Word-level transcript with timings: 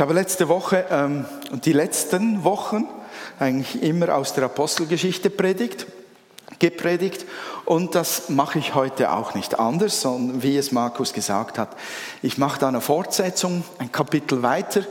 Ich 0.00 0.02
habe 0.02 0.14
letzte 0.14 0.48
Woche 0.48 0.86
ähm, 0.90 1.26
und 1.52 1.66
die 1.66 1.74
letzten 1.74 2.42
Wochen 2.42 2.88
eigentlich 3.38 3.82
immer 3.82 4.14
aus 4.14 4.32
der 4.32 4.44
Apostelgeschichte 4.44 5.28
predigt, 5.28 5.84
gepredigt 6.58 7.26
und 7.66 7.94
das 7.94 8.30
mache 8.30 8.58
ich 8.58 8.74
heute 8.74 9.12
auch 9.12 9.34
nicht 9.34 9.58
anders, 9.58 10.00
sondern 10.00 10.42
wie 10.42 10.56
es 10.56 10.72
Markus 10.72 11.12
gesagt 11.12 11.58
hat, 11.58 11.76
ich 12.22 12.38
mache 12.38 12.58
da 12.58 12.68
eine 12.68 12.80
Fortsetzung, 12.80 13.62
ein 13.76 13.92
Kapitel 13.92 14.42
weiter 14.42 14.84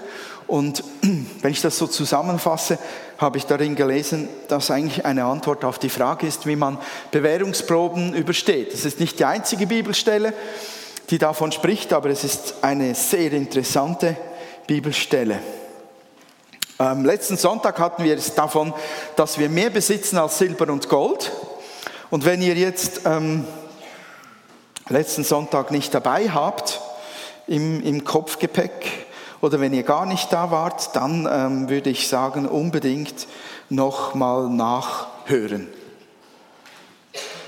und 0.45 0.83
wenn 1.01 1.51
ich 1.51 1.61
das 1.61 1.79
so 1.79 1.87
zusammenfasse, 1.87 2.77
habe 3.17 3.39
ich 3.39 3.47
darin 3.47 3.75
gelesen, 3.75 4.29
dass 4.47 4.69
eigentlich 4.69 5.05
eine 5.05 5.25
Antwort 5.25 5.65
auf 5.65 5.79
die 5.79 5.89
Frage 5.89 6.27
ist, 6.27 6.45
wie 6.45 6.55
man 6.55 6.77
Bewährungsproben 7.09 8.13
übersteht. 8.13 8.73
Das 8.73 8.85
ist 8.85 8.99
nicht 8.99 9.17
die 9.17 9.25
einzige 9.25 9.65
Bibelstelle, 9.65 10.35
die 11.09 11.17
davon 11.17 11.51
spricht, 11.51 11.93
aber 11.93 12.11
es 12.11 12.23
ist 12.23 12.57
eine 12.61 12.93
sehr 12.93 13.31
interessante 13.33 14.15
Bibelstelle. 14.69 15.39
Ähm, 16.77 17.03
letzten 17.03 17.37
Sonntag 17.37 17.79
hatten 17.79 18.03
wir 18.03 18.15
es 18.15 18.35
davon, 18.35 18.71
dass 19.15 19.39
wir 19.39 19.49
mehr 19.49 19.71
besitzen 19.71 20.19
als 20.19 20.37
Silber 20.37 20.71
und 20.71 20.87
Gold. 20.87 21.31
Und 22.11 22.23
wenn 22.23 22.39
ihr 22.43 22.53
jetzt 22.53 23.01
ähm, 23.05 23.47
letzten 24.87 25.23
Sonntag 25.23 25.71
nicht 25.71 25.91
dabei 25.95 26.29
habt 26.29 26.81
im, 27.47 27.81
im 27.81 28.03
Kopfgepäck, 28.03 29.07
oder 29.41 29.59
wenn 29.59 29.73
ihr 29.73 29.81
gar 29.81 30.05
nicht 30.05 30.31
da 30.31 30.51
wart, 30.51 30.95
dann 30.95 31.27
ähm, 31.31 31.67
würde 31.67 31.89
ich 31.89 32.07
sagen, 32.07 32.47
unbedingt 32.47 33.25
nochmal 33.69 34.49
nachhören. 34.49 35.67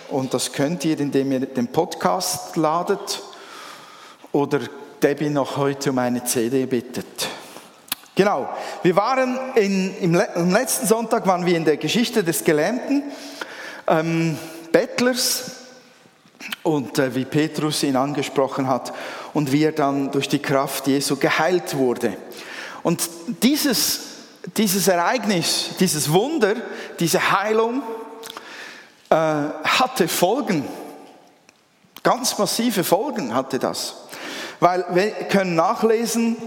Und 0.09 0.33
das 0.33 0.53
könnt 0.53 0.83
ihr, 0.85 0.99
indem 0.99 1.33
ihr 1.33 1.41
den 1.41 1.67
Podcast 1.67 2.55
ladet 2.55 3.21
oder 4.31 4.61
Debbie 5.01 5.29
noch 5.29 5.57
heute 5.57 5.89
um 5.89 5.97
eine 5.97 6.23
CD 6.23 6.65
bittet. 6.65 7.27
Genau, 8.13 8.49
wir 8.83 8.95
waren 8.95 9.39
in, 9.55 9.97
im, 9.97 10.21
im, 10.35 10.51
letzten 10.51 10.85
Sonntag 10.85 11.25
waren 11.25 11.45
wir 11.45 11.57
in 11.57 11.65
der 11.65 11.77
Geschichte 11.77 12.23
des 12.23 12.43
Gelähmten, 12.43 13.03
ähm, 13.87 14.37
Bettlers 14.71 15.51
und 16.61 16.99
äh, 16.99 17.15
wie 17.15 17.25
Petrus 17.25 17.83
ihn 17.83 17.95
angesprochen 17.95 18.67
hat 18.67 18.93
und 19.33 19.51
wie 19.51 19.63
er 19.63 19.71
dann 19.71 20.11
durch 20.11 20.29
die 20.29 20.39
Kraft 20.39 20.87
Jesu 20.87 21.15
geheilt 21.15 21.75
wurde. 21.75 22.15
Und 22.83 23.09
dieses, 23.41 24.01
dieses 24.57 24.87
Ereignis, 24.87 25.71
dieses 25.79 26.11
Wunder, 26.11 26.55
diese 26.99 27.31
Heilung 27.31 27.81
äh, 29.09 29.15
hatte 29.15 30.07
Folgen. 30.07 30.65
Ganz 32.03 32.37
massive 32.37 32.83
Folgen 32.83 33.33
hatte 33.33 33.57
das. 33.57 33.95
Weil 34.61 34.85
wir 34.91 35.09
können 35.27 35.55
nachlesen 35.55 36.37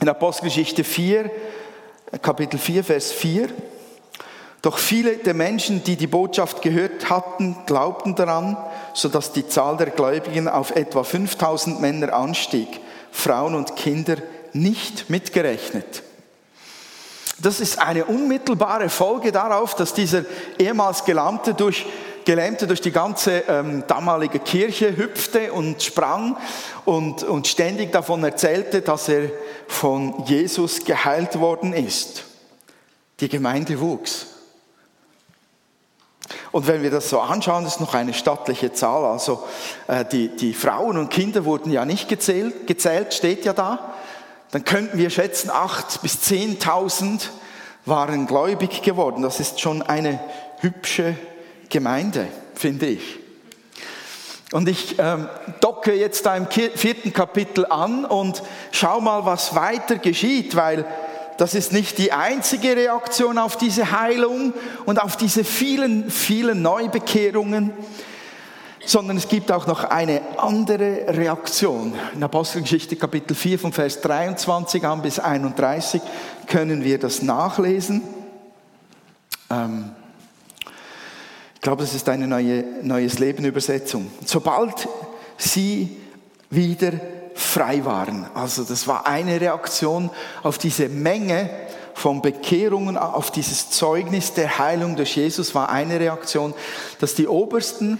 in 0.00 0.08
Apostelgeschichte 0.08 0.82
4, 0.82 1.30
Kapitel 2.20 2.58
4, 2.58 2.82
Vers 2.82 3.12
4. 3.12 3.48
Doch 4.62 4.78
viele 4.78 5.18
der 5.18 5.34
Menschen, 5.34 5.84
die 5.84 5.96
die 5.96 6.08
Botschaft 6.08 6.62
gehört 6.62 7.08
hatten, 7.08 7.56
glaubten 7.66 8.16
daran 8.16 8.56
sodass 8.96 9.32
die 9.32 9.46
Zahl 9.46 9.76
der 9.76 9.90
Gläubigen 9.90 10.48
auf 10.48 10.74
etwa 10.74 11.04
5000 11.04 11.80
Männer 11.80 12.14
anstieg, 12.14 12.80
Frauen 13.12 13.54
und 13.54 13.76
Kinder 13.76 14.16
nicht 14.54 15.10
mitgerechnet. 15.10 16.02
Das 17.38 17.60
ist 17.60 17.78
eine 17.78 18.06
unmittelbare 18.06 18.88
Folge 18.88 19.30
darauf, 19.30 19.74
dass 19.74 19.92
dieser 19.92 20.24
ehemals 20.58 21.04
Gelähmte 21.04 21.52
durch, 21.52 21.84
Gelähmte 22.26 22.66
durch 22.66 22.80
die 22.80 22.90
ganze 22.90 23.44
ähm, 23.48 23.84
damalige 23.86 24.40
Kirche 24.40 24.96
hüpfte 24.96 25.52
und 25.52 25.82
sprang 25.82 26.36
und, 26.84 27.22
und 27.22 27.46
ständig 27.46 27.92
davon 27.92 28.22
erzählte, 28.24 28.82
dass 28.82 29.08
er 29.08 29.30
von 29.68 30.24
Jesus 30.26 30.84
geheilt 30.84 31.38
worden 31.38 31.72
ist. 31.72 32.24
Die 33.20 33.28
Gemeinde 33.28 33.80
wuchs. 33.80 34.26
Und 36.50 36.66
wenn 36.66 36.82
wir 36.82 36.90
das 36.90 37.08
so 37.08 37.20
anschauen, 37.20 37.64
das 37.64 37.74
ist 37.74 37.80
noch 37.80 37.94
eine 37.94 38.12
stattliche 38.12 38.72
Zahl. 38.72 39.04
Also 39.04 39.44
äh, 39.86 40.04
die, 40.04 40.34
die 40.34 40.52
Frauen 40.52 40.98
und 40.98 41.10
Kinder 41.10 41.44
wurden 41.44 41.70
ja 41.70 41.84
nicht 41.84 42.08
gezählt, 42.08 42.66
gezählt, 42.66 43.14
steht 43.14 43.44
ja 43.44 43.52
da. 43.52 43.94
Dann 44.50 44.64
könnten 44.64 44.98
wir 44.98 45.10
schätzen, 45.10 45.48
acht 45.50 46.02
bis 46.02 46.22
zehntausend 46.22 47.30
waren 47.84 48.26
gläubig 48.26 48.82
geworden. 48.82 49.22
Das 49.22 49.38
ist 49.38 49.60
schon 49.60 49.82
eine 49.82 50.18
hübsche 50.60 51.16
Gemeinde, 51.68 52.28
finde 52.54 52.86
ich. 52.86 53.18
Und 54.52 54.68
ich 54.68 54.96
ähm, 54.98 55.28
docke 55.60 55.92
jetzt 55.94 56.24
da 56.24 56.36
im 56.36 56.46
vierten 56.48 57.12
Kapitel 57.12 57.66
an 57.66 58.04
und 58.04 58.42
schau 58.70 59.00
mal, 59.00 59.24
was 59.24 59.54
weiter 59.56 59.96
geschieht, 59.96 60.54
weil 60.54 60.84
das 61.36 61.54
ist 61.54 61.72
nicht 61.72 61.98
die 61.98 62.12
einzige 62.12 62.76
Reaktion 62.76 63.38
auf 63.38 63.56
diese 63.56 63.90
Heilung 63.90 64.54
und 64.86 65.02
auf 65.02 65.16
diese 65.16 65.44
vielen, 65.44 66.10
vielen 66.10 66.62
Neubekehrungen, 66.62 67.72
sondern 68.86 69.16
es 69.16 69.28
gibt 69.28 69.50
auch 69.50 69.66
noch 69.66 69.84
eine 69.84 70.22
andere 70.38 71.08
Reaktion. 71.08 71.94
In 72.14 72.22
Apostelgeschichte 72.22 72.94
Kapitel 72.96 73.34
4 73.34 73.58
von 73.58 73.72
Vers 73.72 74.00
23 74.00 74.84
an 74.84 75.02
bis 75.02 75.18
31 75.18 76.00
können 76.46 76.84
wir 76.84 76.98
das 76.98 77.20
nachlesen. 77.20 78.02
Ähm, 79.50 79.90
glaube, 81.66 81.82
das 81.82 81.94
ist 81.94 82.08
eine 82.08 82.28
neue 82.28 82.62
Neues 82.84 83.18
Leben 83.18 83.44
Übersetzung. 83.44 84.08
Sobald 84.24 84.86
sie 85.36 85.96
wieder 86.48 86.92
frei 87.34 87.84
waren. 87.84 88.24
Also 88.34 88.62
das 88.62 88.86
war 88.86 89.04
eine 89.04 89.40
Reaktion 89.40 90.10
auf 90.44 90.58
diese 90.58 90.88
Menge 90.88 91.50
von 91.92 92.22
Bekehrungen, 92.22 92.96
auf 92.96 93.32
dieses 93.32 93.70
Zeugnis 93.70 94.32
der 94.32 94.60
Heilung 94.60 94.94
durch 94.94 95.16
Jesus 95.16 95.56
war 95.56 95.68
eine 95.68 95.98
Reaktion, 95.98 96.54
dass 97.00 97.16
die 97.16 97.26
obersten 97.26 97.98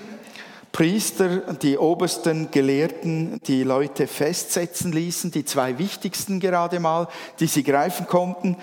Priester, 0.70 1.52
die 1.54 1.76
obersten 1.76 2.52
Gelehrten 2.52 3.40
die 3.48 3.64
Leute 3.64 4.06
festsetzen 4.06 4.92
ließen, 4.92 5.32
die 5.32 5.44
zwei 5.44 5.76
wichtigsten 5.78 6.38
gerade 6.38 6.78
mal, 6.78 7.08
die 7.40 7.48
sie 7.48 7.64
greifen 7.64 8.06
konnten, 8.06 8.58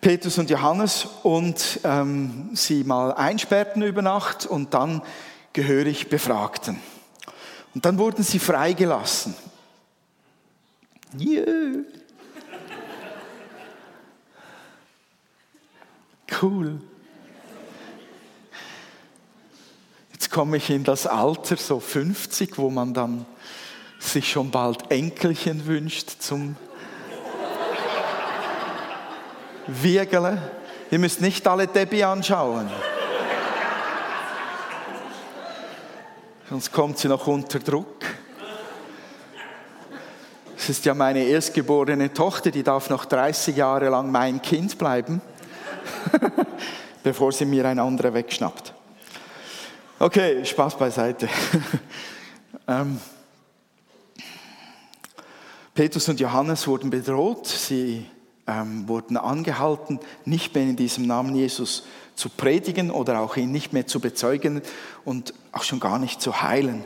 Petrus 0.00 0.38
und 0.38 0.48
Johannes, 0.48 1.06
und 1.22 1.80
ähm, 1.84 2.50
sie 2.54 2.84
mal 2.84 3.12
einsperrten 3.12 3.82
über 3.82 4.02
Nacht 4.02 4.46
und 4.46 4.74
dann 4.74 5.02
gehörig 5.52 6.08
befragten. 6.08 6.78
Und 7.74 7.84
dann 7.84 7.98
wurden 7.98 8.22
sie 8.22 8.38
freigelassen. 8.38 9.34
Yeah. 11.18 11.84
Cool. 16.40 16.80
Jetzt 20.12 20.30
komme 20.30 20.58
ich 20.58 20.70
in 20.70 20.84
das 20.84 21.06
Alter, 21.06 21.56
so 21.56 21.80
50, 21.80 22.58
wo 22.58 22.70
man 22.70 22.94
dann 22.94 23.26
sich 23.98 24.30
schon 24.30 24.50
bald 24.50 24.90
Enkelchen 24.90 25.66
wünscht 25.66 26.20
zum 26.20 26.56
Wirgeln. 29.68 30.40
Ihr 30.90 30.98
müsst 30.98 31.20
nicht 31.20 31.46
alle 31.46 31.66
Debbie 31.66 32.02
anschauen. 32.02 32.68
Sonst 36.48 36.72
kommt 36.72 36.98
sie 36.98 37.08
noch 37.08 37.26
unter 37.26 37.58
Druck. 37.58 38.04
Das 40.56 40.70
ist 40.70 40.84
ja 40.86 40.94
meine 40.94 41.24
erstgeborene 41.24 42.12
Tochter, 42.12 42.50
die 42.50 42.62
darf 42.62 42.88
noch 42.88 43.04
30 43.04 43.56
Jahre 43.56 43.90
lang 43.90 44.10
mein 44.10 44.40
Kind 44.40 44.78
bleiben, 44.78 45.20
bevor 47.02 47.32
sie 47.32 47.44
mir 47.44 47.66
ein 47.66 47.78
anderer 47.78 48.14
wegschnappt. 48.14 48.72
Okay, 49.98 50.44
Spaß 50.44 50.78
beiseite. 50.78 51.28
ähm, 52.68 52.98
Petrus 55.74 56.08
und 56.08 56.18
Johannes 56.18 56.66
wurden 56.66 56.88
bedroht, 56.88 57.46
sie 57.46 58.06
ähm, 58.48 58.88
wurden 58.88 59.16
angehalten, 59.16 60.00
nicht 60.24 60.54
mehr 60.54 60.64
in 60.64 60.76
diesem 60.76 61.06
Namen 61.06 61.36
Jesus 61.36 61.84
zu 62.14 62.30
predigen 62.30 62.90
oder 62.90 63.20
auch 63.20 63.36
ihn 63.36 63.52
nicht 63.52 63.72
mehr 63.72 63.86
zu 63.86 64.00
bezeugen 64.00 64.62
und 65.04 65.34
auch 65.52 65.62
schon 65.62 65.78
gar 65.78 65.98
nicht 65.98 66.20
zu 66.20 66.42
heilen. 66.42 66.82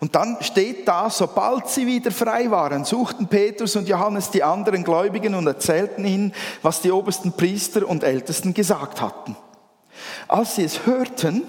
Und 0.00 0.16
dann 0.16 0.38
steht 0.40 0.88
da, 0.88 1.08
sobald 1.10 1.68
sie 1.68 1.86
wieder 1.86 2.10
frei 2.10 2.50
waren, 2.50 2.84
suchten 2.84 3.28
Petrus 3.28 3.76
und 3.76 3.88
Johannes 3.88 4.30
die 4.30 4.42
anderen 4.42 4.82
Gläubigen 4.82 5.36
und 5.36 5.46
erzählten 5.46 6.04
ihnen, 6.04 6.34
was 6.62 6.80
die 6.80 6.90
obersten 6.90 7.32
Priester 7.32 7.86
und 7.86 8.02
Ältesten 8.02 8.52
gesagt 8.52 9.00
hatten. 9.00 9.36
Als 10.26 10.56
sie 10.56 10.64
es 10.64 10.86
hörten, 10.86 11.44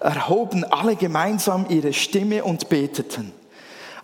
erhoben 0.00 0.64
alle 0.64 0.96
gemeinsam 0.96 1.66
ihre 1.68 1.92
Stimme 1.92 2.42
und 2.42 2.68
beteten. 2.68 3.32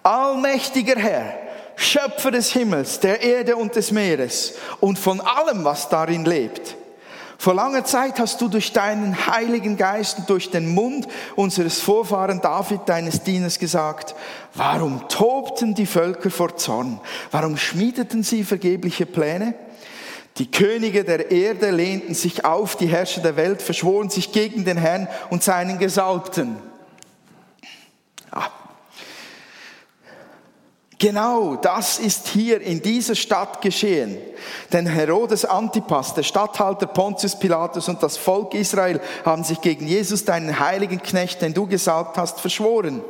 Allmächtiger 0.05 0.97
Herr, 0.97 1.35
Schöpfer 1.77 2.31
des 2.31 2.53
Himmels, 2.53 3.01
der 3.01 3.23
Erde 3.23 3.57
und 3.57 3.77
des 3.77 3.91
Meeres 3.91 4.55
und 4.81 4.99
von 4.99 5.21
allem, 5.21 5.65
was 5.65 5.89
darin 5.89 6.25
lebt 6.25 6.77
Vor 7.39 7.55
langer 7.55 7.85
Zeit 7.85 8.19
hast 8.21 8.41
du 8.41 8.49
durch 8.49 8.73
deinen 8.73 9.27
Heiligen 9.27 9.77
Geist 9.77 10.19
und 10.19 10.31
durch 10.31 10.51
den 10.51 10.75
Mund 10.75 11.09
unseres 11.35 11.81
Vorfahren 11.81 12.41
David, 12.41 12.83
deines 12.87 13.23
Dieners, 13.23 13.59
gesagt, 13.59 14.15
warum 14.55 15.09
tobten 15.09 15.75
die 15.75 15.87
Völker 15.87 16.31
vor 16.31 16.57
Zorn? 16.57 17.01
Warum 17.31 17.57
schmiedeten 17.57 18.23
sie 18.23 18.45
vergebliche 18.45 19.07
Pläne? 19.07 19.55
Die 20.39 20.51
Könige 20.51 21.05
der 21.05 21.31
Erde 21.31 21.71
lehnten 21.71 22.15
sich 22.15 22.45
auf, 22.45 22.77
die 22.77 22.87
Herrscher 22.87 23.21
der 23.21 23.37
Welt 23.37 23.61
verschworen 23.61 24.09
sich 24.09 24.33
gegen 24.33 24.65
den 24.65 24.79
Herrn 24.79 25.09
und 25.29 25.43
seinen 25.43 25.79
Gesalbten. 25.79 26.72
Genau 31.03 31.57
das 31.57 31.99
ist 31.99 32.29
hier 32.29 32.61
in 32.61 32.81
dieser 32.81 33.17
Stadt 33.17 33.61
geschehen. 33.61 34.19
Denn 34.73 34.87
Herodes 34.87 35.45
Antipas, 35.45 36.15
der 36.15 36.23
Statthalter 36.23 36.87
Pontius 36.87 37.39
Pilatus 37.39 37.89
und 37.89 38.03
das 38.03 38.17
Volk 38.17 38.55
Israel 38.55 39.01
haben 39.25 39.45
sich 39.45 39.61
gegen 39.61 39.87
Jesus, 39.87 40.25
deinen 40.25 40.59
heiligen 40.59 41.03
Knecht, 41.03 41.43
den 41.43 41.55
du 41.55 41.67
gesalbt 41.67 42.17
hast, 42.17 42.41
verschworen. 42.41 43.03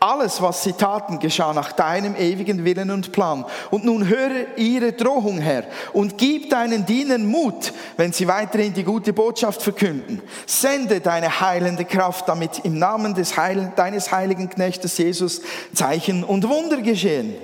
Alles, 0.00 0.42
was 0.42 0.62
sie 0.62 0.72
taten, 0.72 1.18
geschah 1.18 1.52
nach 1.52 1.72
deinem 1.72 2.16
ewigen 2.16 2.64
Willen 2.64 2.90
und 2.90 3.12
Plan. 3.12 3.44
Und 3.70 3.84
nun 3.84 4.08
höre 4.08 4.56
ihre 4.56 4.92
Drohung, 4.92 5.38
Herr, 5.38 5.64
und 5.92 6.18
gib 6.18 6.50
deinen 6.50 6.84
Dienern 6.86 7.26
Mut, 7.26 7.72
wenn 7.96 8.12
sie 8.12 8.28
weiterhin 8.28 8.74
die 8.74 8.84
gute 8.84 9.12
Botschaft 9.12 9.62
verkünden. 9.62 10.22
Sende 10.46 11.00
deine 11.00 11.40
heilende 11.40 11.84
Kraft, 11.84 12.28
damit 12.28 12.60
im 12.64 12.78
Namen 12.78 13.14
des 13.14 13.36
Heil 13.36 13.72
deines 13.76 14.12
heiligen 14.12 14.50
Knechtes 14.50 14.98
Jesus 14.98 15.40
Zeichen 15.74 16.24
und 16.24 16.48
Wunder 16.48 16.82
geschehen. 16.82 17.34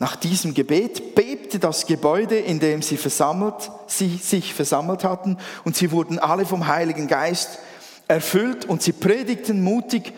Nach 0.00 0.14
diesem 0.14 0.54
Gebet 0.54 1.16
bebte 1.16 1.58
das 1.58 1.86
Gebäude, 1.86 2.38
in 2.38 2.60
dem 2.60 2.82
sie, 2.82 2.96
versammelt, 2.96 3.70
sie 3.88 4.16
sich 4.16 4.54
versammelt 4.54 5.02
hatten, 5.02 5.38
und 5.64 5.76
sie 5.76 5.90
wurden 5.90 6.18
alle 6.20 6.46
vom 6.46 6.68
Heiligen 6.68 7.08
Geist 7.08 7.58
erfüllt 8.06 8.64
und 8.64 8.82
sie 8.82 8.92
predigten 8.92 9.62
mutig 9.62 10.12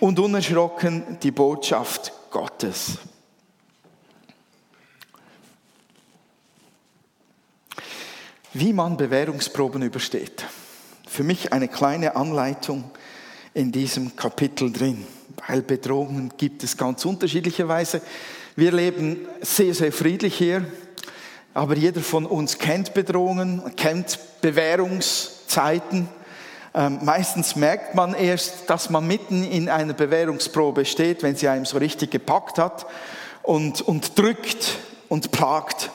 und 0.00 0.18
unerschrocken 0.18 1.18
die 1.22 1.30
Botschaft 1.30 2.12
Gottes. 2.30 2.98
Wie 8.54 8.72
man 8.72 8.96
Bewährungsproben 8.96 9.82
übersteht. 9.82 10.46
Für 11.06 11.22
mich 11.22 11.52
eine 11.52 11.68
kleine 11.68 12.16
Anleitung 12.16 12.90
in 13.52 13.72
diesem 13.72 14.16
Kapitel 14.16 14.72
drin, 14.72 15.06
weil 15.46 15.62
Bedrohungen 15.62 16.32
gibt 16.36 16.64
es 16.64 16.76
ganz 16.76 17.04
unterschiedlicherweise. 17.04 18.00
Wir 18.58 18.72
leben 18.72 19.28
sehr, 19.40 19.72
sehr 19.72 19.92
friedlich 19.92 20.34
hier, 20.34 20.64
aber 21.54 21.76
jeder 21.76 22.00
von 22.00 22.26
uns 22.26 22.58
kennt 22.58 22.92
Bedrohungen, 22.92 23.62
kennt 23.76 24.18
Bewährungszeiten. 24.40 26.08
Ähm, 26.74 26.98
meistens 27.02 27.54
merkt 27.54 27.94
man 27.94 28.14
erst, 28.14 28.68
dass 28.68 28.90
man 28.90 29.06
mitten 29.06 29.44
in 29.44 29.68
einer 29.68 29.92
Bewährungsprobe 29.92 30.86
steht, 30.86 31.22
wenn 31.22 31.36
sie 31.36 31.46
einem 31.46 31.66
so 31.66 31.78
richtig 31.78 32.10
gepackt 32.10 32.58
hat 32.58 32.86
und, 33.44 33.80
und 33.80 34.18
drückt 34.18 34.78
und 35.08 35.30
plagt. 35.30 35.90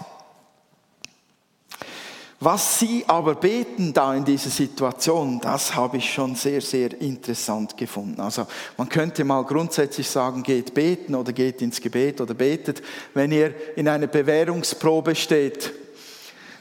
Was 2.46 2.78
sie 2.78 3.06
aber 3.08 3.36
beten 3.36 3.94
da 3.94 4.14
in 4.14 4.26
dieser 4.26 4.50
Situation, 4.50 5.40
das 5.40 5.76
habe 5.76 5.96
ich 5.96 6.14
schon 6.14 6.36
sehr, 6.36 6.60
sehr 6.60 7.00
interessant 7.00 7.78
gefunden. 7.78 8.20
Also 8.20 8.46
man 8.76 8.90
könnte 8.90 9.24
mal 9.24 9.46
grundsätzlich 9.46 10.10
sagen, 10.10 10.44
geht 10.44 10.74
beten 10.74 11.16
oder 11.16 11.32
geht 11.32 11.62
ins 11.62 11.80
Gebet 11.80 12.20
oder 12.20 12.34
betet, 12.34 12.82
wenn 13.14 13.32
ihr 13.32 13.56
in 13.78 13.88
einer 13.88 14.08
Bewährungsprobe 14.08 15.16
steht. 15.16 15.72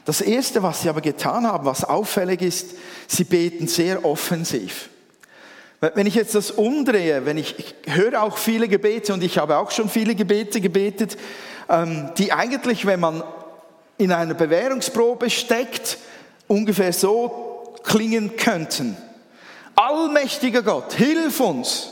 Das 0.05 0.21
Erste, 0.21 0.63
was 0.63 0.83
sie 0.83 0.87
aber 0.87 1.01
getan 1.01 1.45
haben, 1.45 1.65
was 1.65 1.83
auffällig 1.83 2.41
ist, 2.41 2.75
sie 3.07 3.25
beten 3.25 3.67
sehr 3.67 4.05
offensiv. 4.05 4.87
Wenn 5.81 6.07
ich 6.07 6.15
jetzt 6.15 6.33
das 6.33 6.51
umdrehe, 6.51 7.25
wenn 7.25 7.37
ich, 7.37 7.59
ich 7.59 7.75
höre 7.93 8.23
auch 8.23 8.37
viele 8.37 8.69
Gebete 8.69 9.13
und 9.13 9.21
ich 9.21 9.37
habe 9.37 9.57
auch 9.57 9.71
schon 9.71 9.89
viele 9.89 10.15
Gebete 10.15 10.61
gebetet, 10.61 11.17
ähm, 11.67 12.09
die 12.17 12.31
eigentlich, 12.31 12.85
wenn 12.85 13.01
man 13.01 13.21
in 13.97 14.11
einer 14.11 14.33
Bewährungsprobe 14.33 15.29
steckt, 15.29 15.97
ungefähr 16.47 16.93
so 16.93 17.75
klingen 17.83 18.35
könnten. 18.37 18.97
Allmächtiger 19.75 20.61
Gott, 20.61 20.93
hilf 20.93 21.39
uns. 21.39 21.89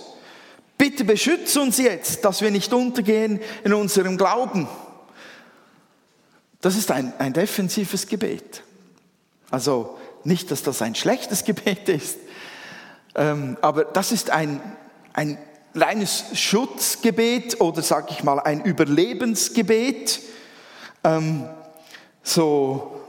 Bitte 0.77 1.03
beschütze 1.03 1.62
uns 1.62 1.77
jetzt, 1.77 2.25
dass 2.25 2.42
wir 2.42 2.50
nicht 2.50 2.74
untergehen 2.74 3.39
in 3.63 3.74
unserem 3.74 4.18
Glauben. 4.18 4.68
Das 6.59 6.75
ist 6.75 6.92
ein, 6.92 7.13
ein 7.19 7.33
defensives 7.33 8.07
Gebet. 8.07 8.63
Also 9.50 9.97
nicht, 10.24 10.51
dass 10.51 10.63
das 10.63 10.81
ein 10.81 10.95
schlechtes 10.95 11.44
Gebet 11.45 11.89
ist, 11.89 12.18
ähm, 13.15 13.57
aber 13.62 13.83
das 13.83 14.12
ist 14.12 14.30
ein, 14.30 14.62
ein 15.13 15.38
reines 15.75 16.25
Schutzgebet 16.33 17.59
oder 17.59 17.81
sage 17.81 18.07
ich 18.12 18.24
mal 18.24 18.39
ein 18.39 18.62
Überlebensgebet. 18.62 20.19
Ähm, 21.04 21.47
so 22.23 23.01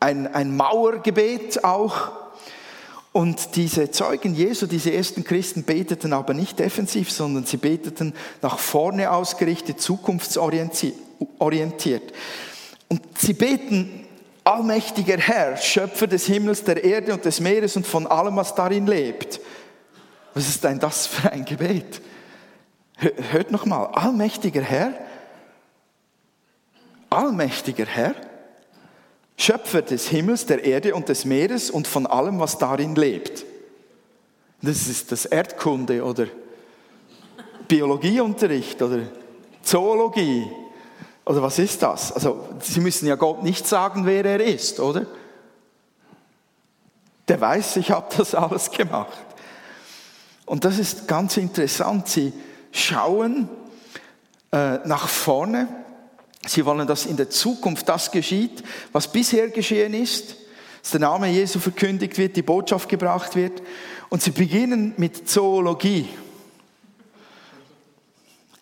ein, 0.00 0.32
ein 0.32 0.56
Mauergebet 0.56 1.64
auch. 1.64 2.12
Und 3.12 3.56
diese 3.56 3.90
Zeugen 3.90 4.34
Jesu, 4.34 4.66
diese 4.66 4.92
ersten 4.92 5.22
Christen 5.22 5.64
beteten 5.64 6.14
aber 6.14 6.32
nicht 6.32 6.58
defensiv, 6.58 7.12
sondern 7.12 7.44
sie 7.44 7.58
beteten 7.58 8.14
nach 8.40 8.58
vorne 8.58 9.10
ausgerichtet, 9.10 9.80
zukunftsorientiert. 9.80 10.82
Und 12.88 13.02
sie 13.18 13.34
beten, 13.34 14.06
allmächtiger 14.44 15.18
Herr, 15.18 15.56
Schöpfer 15.58 16.06
des 16.06 16.26
Himmels, 16.26 16.64
der 16.64 16.82
Erde 16.82 17.12
und 17.12 17.24
des 17.24 17.40
Meeres 17.40 17.76
und 17.76 17.86
von 17.86 18.06
allem, 18.06 18.36
was 18.36 18.54
darin 18.54 18.86
lebt. 18.86 19.40
Was 20.34 20.48
ist 20.48 20.64
denn 20.64 20.78
das 20.78 21.06
für 21.06 21.30
ein 21.30 21.44
Gebet? 21.44 22.00
Hört 23.30 23.50
nochmal, 23.50 23.88
allmächtiger 23.88 24.62
Herr, 24.62 24.94
allmächtiger 27.10 27.86
Herr, 27.86 28.14
Schöpfer 29.36 29.82
des 29.82 30.08
Himmels, 30.08 30.46
der 30.46 30.64
Erde 30.64 30.94
und 30.94 31.08
des 31.08 31.24
Meeres 31.24 31.70
und 31.70 31.86
von 31.86 32.06
allem, 32.06 32.38
was 32.38 32.58
darin 32.58 32.94
lebt. 32.94 33.44
Das 34.62 34.86
ist 34.86 35.10
das 35.10 35.26
Erdkunde 35.26 36.04
oder 36.04 36.26
Biologieunterricht 37.66 38.80
oder 38.82 39.00
Zoologie. 39.62 40.46
Oder 41.24 41.42
was 41.42 41.58
ist 41.58 41.82
das? 41.82 42.12
Also, 42.12 42.48
Sie 42.60 42.80
müssen 42.80 43.06
ja 43.06 43.14
Gott 43.14 43.42
nicht 43.42 43.66
sagen, 43.66 44.06
wer 44.06 44.24
er 44.24 44.40
ist, 44.44 44.80
oder? 44.80 45.06
Der 47.28 47.40
weiß, 47.40 47.76
ich 47.76 47.90
habe 47.90 48.12
das 48.16 48.34
alles 48.34 48.70
gemacht. 48.70 49.16
Und 50.46 50.64
das 50.64 50.78
ist 50.78 51.08
ganz 51.08 51.36
interessant. 51.36 52.08
Sie 52.08 52.32
schauen 52.72 53.48
äh, 54.50 54.78
nach 54.86 55.08
vorne 55.08 55.68
Sie 56.46 56.64
wollen, 56.64 56.86
dass 56.86 57.06
in 57.06 57.16
der 57.16 57.30
Zukunft 57.30 57.88
das 57.88 58.10
geschieht, 58.10 58.62
was 58.90 59.10
bisher 59.10 59.48
geschehen 59.48 59.94
ist, 59.94 60.36
dass 60.82 60.90
der 60.90 61.00
Name 61.00 61.28
Jesu 61.28 61.60
verkündigt 61.60 62.18
wird, 62.18 62.34
die 62.36 62.42
Botschaft 62.42 62.88
gebracht 62.88 63.36
wird. 63.36 63.62
Und 64.08 64.22
sie 64.22 64.32
beginnen 64.32 64.94
mit 64.96 65.28
Zoologie. 65.28 66.08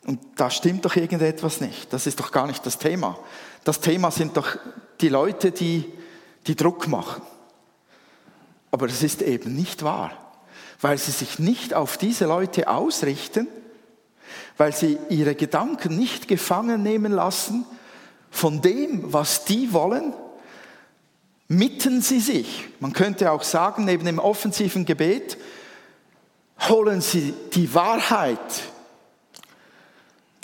Und 0.07 0.21
da 0.37 0.51
stimmt 0.51 0.85
doch 0.85 0.97
irgendetwas 0.97 1.61
nicht. 1.61 1.93
Das 1.93 2.07
ist 2.07 2.21
doch 2.21 2.31
gar 2.31 2.47
nicht 2.47 2.65
das 2.67 2.79
Thema. 2.79 3.19
Das 3.65 3.81
Thema 3.81 4.11
sind 4.11 4.37
doch 4.37 4.59
die 5.01 5.09
Leute, 5.09 5.51
die, 5.51 5.91
die 6.47 6.57
Druck 6.57 6.89
machen. 6.89 7.23
Aber 8.71 8.87
das 8.87 9.03
ist 9.03 9.23
eben 9.23 9.57
nicht 9.57 9.83
wahr, 9.83 10.13
weil 10.81 10.99
sie 10.99 11.11
sich 11.11 11.39
nicht 11.39 11.75
auf 11.75 11.97
diese 11.97 12.27
Leute 12.27 12.69
ausrichten, 12.69 13.49
weil 14.57 14.75
sie 14.75 14.99
ihre 15.09 15.35
Gedanken 15.35 15.97
nicht 15.97 16.29
gefangen 16.29 16.83
nehmen 16.83 17.13
lassen 17.13 17.65
von 18.31 18.61
dem, 18.61 19.13
was 19.13 19.45
die 19.45 19.73
wollen, 19.73 20.13
mitten 21.49 22.01
sie 22.01 22.21
sich. 22.21 22.69
Man 22.79 22.93
könnte 22.93 23.33
auch 23.33 23.43
sagen, 23.43 23.85
neben 23.85 24.05
dem 24.05 24.19
offensiven 24.19 24.85
Gebet, 24.85 25.37
holen 26.69 27.01
sie 27.01 27.35
die 27.55 27.75
Wahrheit 27.75 28.39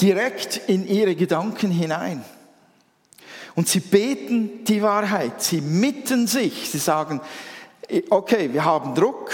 direkt 0.00 0.56
in 0.66 0.86
ihre 0.86 1.14
Gedanken 1.14 1.70
hinein. 1.70 2.24
Und 3.54 3.68
sie 3.68 3.80
beten 3.80 4.64
die 4.64 4.82
Wahrheit, 4.82 5.42
sie 5.42 5.60
mitten 5.60 6.26
sich, 6.26 6.70
sie 6.70 6.78
sagen, 6.78 7.20
okay, 8.10 8.52
wir 8.52 8.64
haben 8.64 8.94
Druck, 8.94 9.30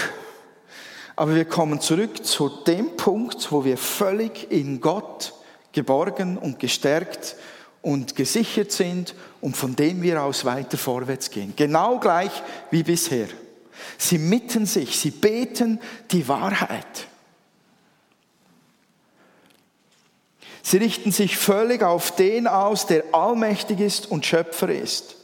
aber 1.15 1.35
wir 1.35 1.45
kommen 1.45 1.79
zurück 1.79 2.25
zu 2.25 2.49
dem 2.49 2.95
Punkt, 2.97 3.51
wo 3.51 3.63
wir 3.63 3.77
völlig 3.77 4.51
in 4.51 4.81
Gott 4.81 5.33
geborgen 5.71 6.37
und 6.37 6.59
gestärkt 6.59 7.35
und 7.81 8.15
gesichert 8.15 8.71
sind 8.71 9.13
und 9.41 9.57
von 9.57 9.75
dem 9.75 10.01
wir 10.01 10.23
aus 10.23 10.45
weiter 10.45 10.77
vorwärts 10.77 11.29
gehen. 11.29 11.53
Genau 11.55 11.99
gleich 11.99 12.31
wie 12.71 12.83
bisher. 12.83 13.27
Sie 13.97 14.17
mitten 14.17 14.65
sich, 14.65 14.97
sie 14.99 15.11
beten 15.11 15.79
die 16.11 16.27
Wahrheit. 16.27 17.07
Sie 20.61 20.77
richten 20.77 21.11
sich 21.11 21.37
völlig 21.37 21.83
auf 21.83 22.15
den 22.15 22.47
aus, 22.47 22.87
der 22.87 23.03
allmächtig 23.11 23.81
ist 23.81 24.09
und 24.09 24.25
Schöpfer 24.25 24.69
ist. 24.69 25.17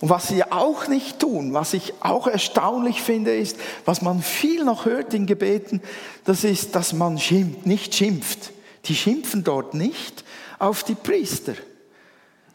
Und 0.00 0.10
was 0.10 0.28
sie 0.28 0.44
auch 0.44 0.88
nicht 0.88 1.18
tun, 1.18 1.54
was 1.54 1.72
ich 1.72 1.94
auch 2.00 2.26
erstaunlich 2.26 3.00
finde, 3.00 3.34
ist, 3.34 3.56
was 3.84 4.02
man 4.02 4.20
viel 4.20 4.64
noch 4.64 4.84
hört 4.84 5.14
in 5.14 5.26
Gebeten, 5.26 5.80
das 6.24 6.44
ist, 6.44 6.74
dass 6.74 6.92
man 6.92 7.18
schimpft, 7.18 7.66
nicht 7.66 7.94
schimpft. 7.94 8.52
Die 8.84 8.94
schimpfen 8.94 9.42
dort 9.42 9.74
nicht 9.74 10.24
auf 10.58 10.84
die 10.84 10.94
Priester. 10.94 11.54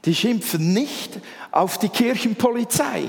Die 0.05 0.15
schimpfen 0.15 0.73
nicht 0.73 1.19
auf 1.51 1.77
die 1.77 1.89
Kirchenpolizei. 1.89 3.07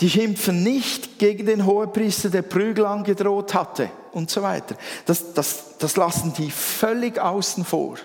Die 0.00 0.10
schimpfen 0.10 0.62
nicht 0.62 1.18
gegen 1.18 1.46
den 1.46 1.64
Hohepriester, 1.64 2.28
der 2.28 2.42
Prügel 2.42 2.84
angedroht 2.84 3.54
hatte 3.54 3.90
und 4.12 4.30
so 4.30 4.42
weiter. 4.42 4.76
Das, 5.06 5.32
das, 5.32 5.78
das 5.78 5.96
lassen 5.96 6.34
die 6.34 6.50
völlig 6.50 7.18
außen 7.18 7.64
vor. 7.64 7.96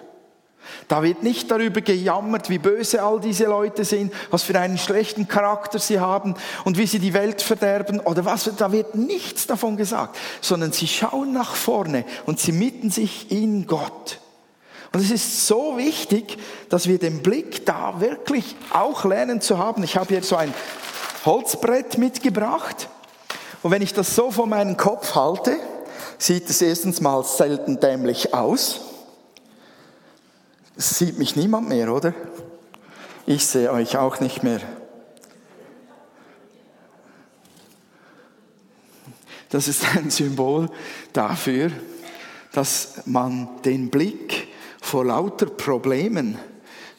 Da 0.88 1.04
wird 1.04 1.24
nicht 1.24 1.50
darüber 1.50 1.82
gejammert, 1.82 2.50
wie 2.50 2.58
böse 2.58 3.04
all 3.04 3.20
diese 3.20 3.46
Leute 3.46 3.86
sind, 3.86 4.14
was 4.30 4.44
für 4.44 4.60
einen 4.60 4.78
schlechten 4.78 5.28
Charakter 5.28 5.80
sie 5.80 6.00
haben 6.00 6.36
und 6.66 6.78
wie 6.78 6.88
sie 6.88 7.00
die 7.00 7.14
Welt 7.14 7.42
verderben 7.42 8.00
oder 8.00 8.26
was. 8.26 8.50
Da 8.58 8.72
wird 8.72 8.96
nichts 8.96 9.48
davon 9.48 9.78
gesagt, 9.78 10.18
sondern 10.42 10.72
sie 10.72 10.88
schauen 10.88 11.34
nach 11.34 11.56
vorne 11.56 12.06
und 12.26 12.40
sie 12.40 12.52
mitten 12.52 12.90
sich 12.90 13.32
in 13.32 13.68
Gott. 13.68 14.20
Und 14.94 15.00
es 15.00 15.12
ist 15.12 15.48
so 15.48 15.78
wichtig, 15.78 16.38
dass 16.70 16.88
wir 16.88 17.00
den 17.00 17.22
Blick 17.22 17.66
da 17.66 18.02
wirklich 18.02 18.56
auch 18.74 19.06
lernen 19.06 19.40
zu 19.40 19.58
haben. 19.58 19.84
Ich 19.84 19.96
habe 19.96 20.10
hier 20.10 20.24
so 20.24 20.36
ein 20.36 20.54
Holzbrett 21.26 21.98
mitgebracht. 21.98 22.90
Und 23.64 23.72
wenn 23.72 23.82
ich 23.82 23.94
das 23.94 24.16
so 24.16 24.32
vor 24.32 24.48
meinen 24.48 24.76
Kopf 24.76 25.16
halte, 25.16 25.58
sieht 26.18 26.50
es 26.50 26.62
erstens 26.62 27.00
mal 27.00 27.24
selten 27.24 27.80
dämlich 27.80 28.34
aus. 28.34 28.91
Sieht 30.82 31.20
mich 31.20 31.36
niemand 31.36 31.70
mehr, 31.70 31.94
oder? 31.94 32.14
Ich 33.28 33.46
sehe 33.46 33.72
euch 33.72 33.98
auch 33.98 34.20
nicht 34.20 34.42
mehr. 34.42 34.60
Das 39.50 39.68
ist 39.68 39.96
ein 39.96 40.10
Symbol 40.10 40.70
dafür, 41.14 41.72
dass 42.52 43.04
man 43.06 43.62
den 43.64 43.90
Blick 43.90 44.48
vor 44.82 45.06
lauter 45.06 45.46
Problemen 45.46 46.40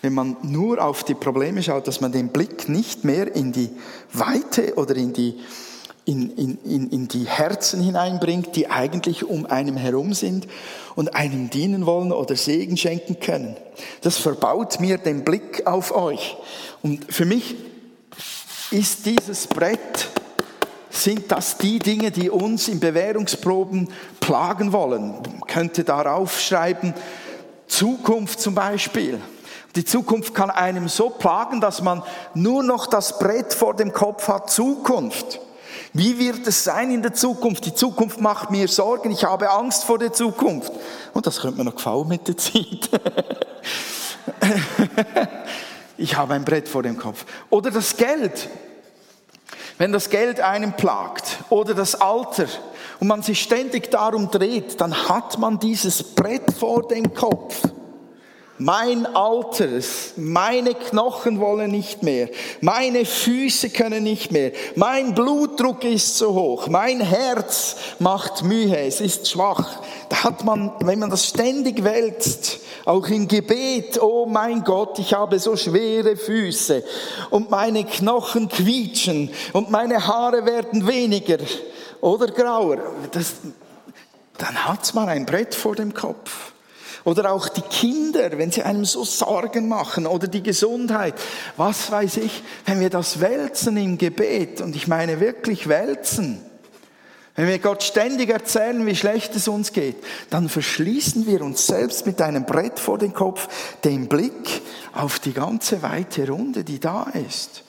wenn 0.03 0.15
man 0.15 0.37
nur 0.43 0.85
auf 0.85 1.05
die 1.05 1.15
Probleme 1.15 1.63
schaut, 1.63 1.87
dass 1.87 2.01
man 2.01 2.11
den 2.11 2.29
Blick 2.29 2.69
nicht 2.69 3.05
mehr 3.05 3.35
in 3.35 3.53
die 3.53 3.71
Weite 4.13 4.75
oder 4.75 4.97
in 4.97 5.13
die, 5.13 5.39
in, 6.05 6.37
in, 6.37 6.59
in, 6.65 6.91
in 6.91 7.09
die 7.09 7.27
Herzen 7.27 7.81
hineinbringt, 7.81 8.57
die 8.57 8.69
eigentlich 8.69 9.25
um 9.25 9.47
einem 9.47 9.77
herum 9.77 10.15
sind 10.15 10.49
und 10.97 11.15
einem 11.15 11.51
dienen 11.51 11.87
wollen 11.87 12.13
oder 12.13 12.35
Segen 12.35 12.77
schenken 12.77 13.21
können. 13.21 13.57
Das 14.01 14.19
verbaut 14.19 14.81
mir 14.81 14.99
den 14.99 15.25
Blick 15.25 15.67
auf 15.67 15.95
euch. 15.95 16.37
Und 16.83 17.13
für 17.13 17.25
mich 17.25 17.55
ist 18.71 19.07
dieses 19.07 19.47
Brett, 19.47 20.09
sind 20.91 21.31
das 21.33 21.57
die 21.59 21.79
Dinge, 21.79 22.11
die 22.11 22.31
uns 22.31 22.69
in 22.69 22.81
Bewährungsproben 22.81 23.89
plagen 24.21 24.73
wollen. 24.73 25.13
Man 25.13 25.47
könnte 25.47 25.85
darauf 25.85 26.41
schreiben, 26.41 26.95
Zukunft 27.67 28.41
zum 28.41 28.55
Beispiel. 28.55 29.19
Die 29.75 29.85
Zukunft 29.85 30.35
kann 30.35 30.51
einem 30.51 30.89
so 30.89 31.09
plagen, 31.09 31.61
dass 31.61 31.81
man 31.81 32.03
nur 32.35 32.63
noch 32.63 32.87
das 32.87 33.19
Brett 33.19 33.55
vor 33.55 33.75
dem 33.75 33.93
Kopf 33.93 34.29
hat, 34.29 34.51
Zukunft. 34.51 35.41
Wie 35.95 36.19
wird 36.19 36.47
es 36.47 36.65
sein 36.65 36.91
in 36.91 37.03
der 37.03 37.13
Zukunft? 37.13 37.67
Die 37.67 37.75
Zukunft 37.75 38.21
macht 38.21 38.51
mir 38.51 38.67
Sorgen, 38.67 39.11
ich 39.11 39.25
habe 39.25 39.51
Angst 39.51 39.85
vor 39.85 39.99
der 39.99 40.13
Zukunft. 40.13 40.73
Und 41.13 41.27
das 41.27 41.41
könnte 41.41 41.59
mir 41.59 41.65
noch 41.65 41.77
gefallen 41.77 42.09
mit 42.09 42.27
der 42.27 42.37
Zeit. 42.37 42.89
ich 45.99 46.17
habe 46.17 46.35
ein 46.35 46.45
Brett 46.45 46.69
vor 46.69 46.83
dem 46.83 46.97
Kopf. 46.97 47.27
Oder 47.51 47.71
das 47.71 47.97
Geld. 47.97 48.49
Wenn 49.77 49.93
das 49.93 50.09
Geld 50.09 50.41
einen 50.41 50.75
plagt 50.75 51.39
oder 51.51 51.75
das 51.75 52.01
Alter 52.01 52.47
und 53.01 53.09
man 53.09 53.23
sich 53.23 53.43
ständig 53.43 53.91
darum 53.91 54.31
dreht, 54.31 54.81
dann 54.81 55.09
hat 55.09 55.39
man 55.39 55.59
dieses 55.59 56.03
Brett 56.03 56.53
vor 56.59 56.89
dem 56.89 57.13
Kopf. 57.13 57.63
Mein 58.59 59.07
Alter, 59.07 59.67
meine 60.17 60.75
Knochen 60.75 61.41
wollen 61.41 61.71
nicht 61.71 62.03
mehr, 62.03 62.29
meine 62.61 63.07
Füße 63.07 63.71
können 63.71 64.05
nicht 64.05 64.31
mehr, 64.31 64.53
mein 64.77 65.15
Blutdruck 65.15 65.83
ist 65.85 66.19
zu 66.19 66.35
hoch, 66.35 66.69
mein 66.69 67.01
Herz 67.01 67.77
macht 67.99 68.45
Mühe, 68.45 68.77
es 68.77 69.01
ist 69.01 69.31
schwach. 69.31 69.81
Da 70.11 70.25
hat 70.25 70.45
man, 70.45 70.71
wenn 70.81 70.99
man 70.99 71.09
das 71.09 71.27
ständig 71.27 71.83
wälzt, 71.83 72.61
auch 72.85 73.09
im 73.09 73.27
Gebet, 73.27 74.01
oh 74.03 74.27
mein 74.27 74.63
Gott, 74.63 74.99
ich 74.99 75.15
habe 75.15 75.39
so 75.39 75.57
schwere 75.57 76.17
Füße. 76.17 76.85
Und 77.31 77.51
meine 77.51 77.85
Knochen 77.85 78.49
quietschen. 78.49 79.31
Und 79.55 79.71
meine 79.71 80.07
Haare 80.07 80.45
werden 80.45 80.87
weniger 80.87 81.39
oder 82.03 82.27
grauer, 82.27 82.79
das, 83.13 83.35
dann 84.37 84.65
hat 84.67 84.93
man 84.95 85.09
ein 85.09 85.25
Brett 85.25 85.55
vor 85.55 85.75
dem 85.75 85.95
Kopf. 85.95 86.52
Oder 87.05 87.33
auch 87.33 87.49
die 87.49 87.63
Kinder, 87.63 88.39
wenn 88.39 88.53
sie 88.53 88.63
einem 88.63 88.85
so 88.85 89.05
Sorgen 89.05 89.69
machen 89.69 90.07
oder 90.07 90.29
die 90.29 90.43
Gesundheit. 90.43 91.15
Was 91.57 91.91
weiß 91.91 92.19
ich, 92.19 92.43
wenn 92.67 92.81
wir 92.81 92.91
das 92.91 93.21
wälzen 93.21 93.77
im 93.77 93.99
Gebet, 93.99 94.61
und 94.61 94.77
ich 94.77 94.87
meine 94.87 95.21
wirklich 95.21 95.69
wälzen, 95.69 96.41
wenn 97.35 97.49
wir 97.49 97.59
Gott 97.59 97.83
ständig 97.83 98.29
erzählen, 98.29 98.85
wie 98.87 98.95
schlecht 98.95 99.35
es 99.35 99.49
uns 99.49 99.73
geht, 99.73 99.97
dann 100.29 100.51
verschließen 100.51 101.27
wir 101.27 101.41
uns 101.41 101.67
selbst 101.67 102.07
mit 102.07 102.21
einem 102.21 102.45
Brett 102.45 102.79
vor 102.79 102.99
den 102.99 103.15
Kopf 103.15 103.49
den 103.85 104.07
Blick 104.07 104.61
auf 104.93 105.19
die 105.19 105.33
ganze 105.33 105.83
weite 105.83 106.29
Runde, 106.29 106.63
die 106.63 106.79
da 106.79 107.07
ist. 107.27 107.65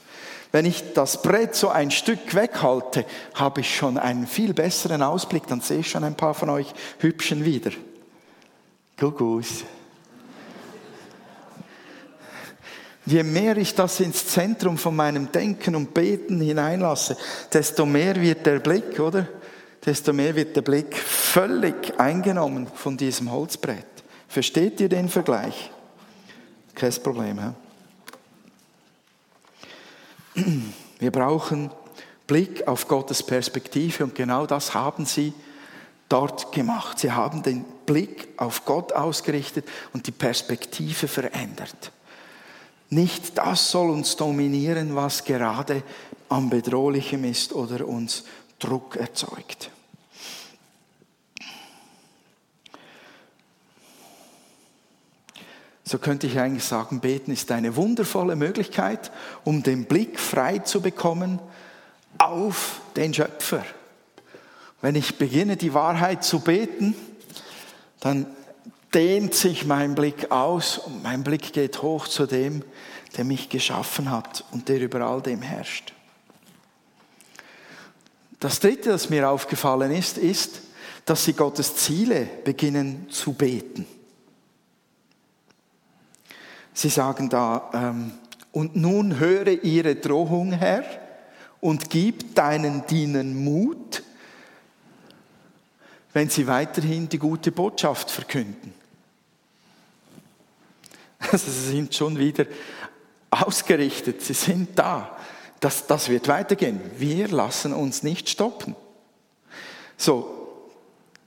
Wenn 0.51 0.65
ich 0.65 0.93
das 0.93 1.21
Brett 1.21 1.55
so 1.55 1.69
ein 1.69 1.91
Stück 1.91 2.35
weghalte, 2.35 3.05
habe 3.33 3.61
ich 3.61 3.75
schon 3.75 3.97
einen 3.97 4.27
viel 4.27 4.53
besseren 4.53 5.01
Ausblick, 5.01 5.47
dann 5.47 5.61
sehe 5.61 5.79
ich 5.79 5.89
schon 5.89 6.03
ein 6.03 6.15
paar 6.15 6.33
von 6.33 6.49
euch 6.49 6.67
Hübschen 6.99 7.45
wieder. 7.45 7.71
Kuckuck. 8.97 9.43
Je 13.05 13.23
mehr 13.23 13.57
ich 13.57 13.75
das 13.75 13.99
ins 13.99 14.27
Zentrum 14.27 14.77
von 14.77 14.95
meinem 14.95 15.31
Denken 15.31 15.75
und 15.75 15.93
Beten 15.93 16.39
hineinlasse, 16.39 17.17
desto 17.51 17.85
mehr 17.85 18.15
wird 18.15 18.45
der 18.45 18.59
Blick, 18.59 18.99
oder? 18.99 19.27
Desto 19.85 20.13
mehr 20.13 20.33
wird 20.35 20.55
der 20.55 20.61
Blick 20.61 20.95
völlig 20.95 21.99
eingenommen 21.99 22.67
von 22.73 22.95
diesem 22.95 23.29
Holzbrett. 23.29 23.85
Versteht 24.29 24.79
ihr 24.79 24.87
den 24.87 25.09
Vergleich? 25.09 25.69
Kein 26.73 26.93
Problem. 26.93 27.55
He? 30.35 30.61
Wir 30.99 31.11
brauchen 31.11 31.69
Blick 32.25 32.65
auf 32.67 32.87
Gottes 32.87 33.21
Perspektive 33.21 34.05
und 34.05 34.15
genau 34.15 34.45
das 34.45 34.73
haben 34.73 35.05
sie 35.05 35.33
dort 36.13 36.51
gemacht. 36.51 36.99
Sie 36.99 37.11
haben 37.11 37.41
den 37.41 37.65
Blick 37.87 38.27
auf 38.37 38.65
Gott 38.65 38.93
ausgerichtet 38.93 39.67
und 39.93 40.05
die 40.05 40.11
Perspektive 40.11 41.07
verändert. 41.07 41.91
Nicht 42.91 43.39
das 43.39 43.71
soll 43.71 43.89
uns 43.89 44.15
dominieren, 44.15 44.95
was 44.95 45.23
gerade 45.23 45.81
am 46.29 46.51
bedrohlichem 46.51 47.23
ist 47.23 47.51
oder 47.51 47.87
uns 47.87 48.25
Druck 48.59 48.95
erzeugt. 48.95 49.71
So 55.83 55.97
könnte 55.97 56.27
ich 56.27 56.37
eigentlich 56.37 56.63
sagen, 56.63 56.99
beten 56.99 57.31
ist 57.31 57.51
eine 57.51 57.75
wundervolle 57.75 58.35
Möglichkeit, 58.35 59.11
um 59.43 59.63
den 59.63 59.85
Blick 59.85 60.19
frei 60.19 60.59
zu 60.59 60.79
bekommen 60.79 61.39
auf 62.19 62.81
den 62.95 63.15
Schöpfer 63.15 63.65
wenn 64.83 64.95
ich 64.95 65.17
beginne, 65.17 65.55
die 65.55 65.73
Wahrheit 65.73 66.25
zu 66.25 66.41
beten, 66.41 66.93
dann 68.01 68.25
dehnt 68.93 69.33
sich 69.33 69.65
mein 69.65 69.95
Blick 69.95 70.29
aus 70.29 70.77
und 70.77 71.01
mein 71.01 71.23
Blick 71.23 71.53
geht 71.53 71.81
hoch 71.81 72.09
zu 72.09 72.25
dem, 72.25 72.65
der 73.15 73.23
mich 73.23 73.47
geschaffen 73.47 74.11
hat 74.11 74.43
und 74.51 74.67
der 74.67 74.81
über 74.81 74.99
all 74.99 75.21
dem 75.21 75.41
herrscht. 75.41 75.93
Das 78.41 78.59
Dritte, 78.59 78.89
das 78.89 79.09
mir 79.09 79.29
aufgefallen 79.29 79.89
ist, 79.89 80.17
ist, 80.17 80.59
dass 81.05 81.23
sie 81.23 81.31
Gottes 81.31 81.77
Ziele 81.77 82.27
beginnen 82.43 83.07
zu 83.09 83.31
beten. 83.31 83.87
Sie 86.73 86.89
sagen 86.89 87.29
da, 87.29 87.69
ähm, 87.73 88.11
und 88.51 88.75
nun 88.75 89.17
höre 89.17 89.63
ihre 89.63 89.95
Drohung, 89.95 90.51
Herr, 90.51 90.83
und 91.61 91.89
gib 91.89 92.35
deinen 92.35 92.85
Dienern 92.85 93.33
Mut, 93.33 94.03
wenn 96.13 96.29
sie 96.29 96.47
weiterhin 96.47 97.09
die 97.09 97.19
gute 97.19 97.51
Botschaft 97.51 98.09
verkünden. 98.09 98.73
Also 101.31 101.49
sie 101.49 101.71
sind 101.71 101.95
schon 101.95 102.19
wieder 102.19 102.45
ausgerichtet, 103.31 104.21
sie 104.21 104.33
sind 104.33 104.77
da. 104.77 105.17
Das, 105.61 105.87
das 105.87 106.09
wird 106.09 106.27
weitergehen. 106.27 106.81
Wir 106.97 107.29
lassen 107.29 107.71
uns 107.71 108.03
nicht 108.03 108.27
stoppen. 108.27 108.75
So, 109.95 110.43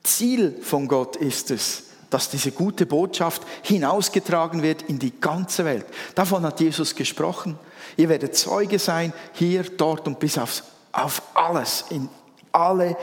Ziel 0.03 0.61
von 0.61 0.87
Gott 0.87 1.17
ist 1.17 1.51
es, 1.51 1.85
dass 2.11 2.29
diese 2.29 2.53
gute 2.53 2.85
Botschaft 2.85 3.43
hinausgetragen 3.63 4.63
wird 4.63 4.83
in 4.83 4.99
die 4.99 5.19
ganze 5.19 5.65
Welt. 5.65 5.87
Davon 6.15 6.45
hat 6.45 6.61
Jesus 6.61 6.95
gesprochen. 6.95 7.59
Ihr 7.97 8.11
werdet 8.11 8.37
Zeuge 8.37 8.79
sein, 8.79 9.15
hier, 9.33 9.63
dort 9.63 10.07
und 10.07 10.19
bis 10.19 10.37
aufs, 10.37 10.63
auf 10.93 11.23
alles, 11.35 11.87
in 11.89 12.09
alle 12.53 12.97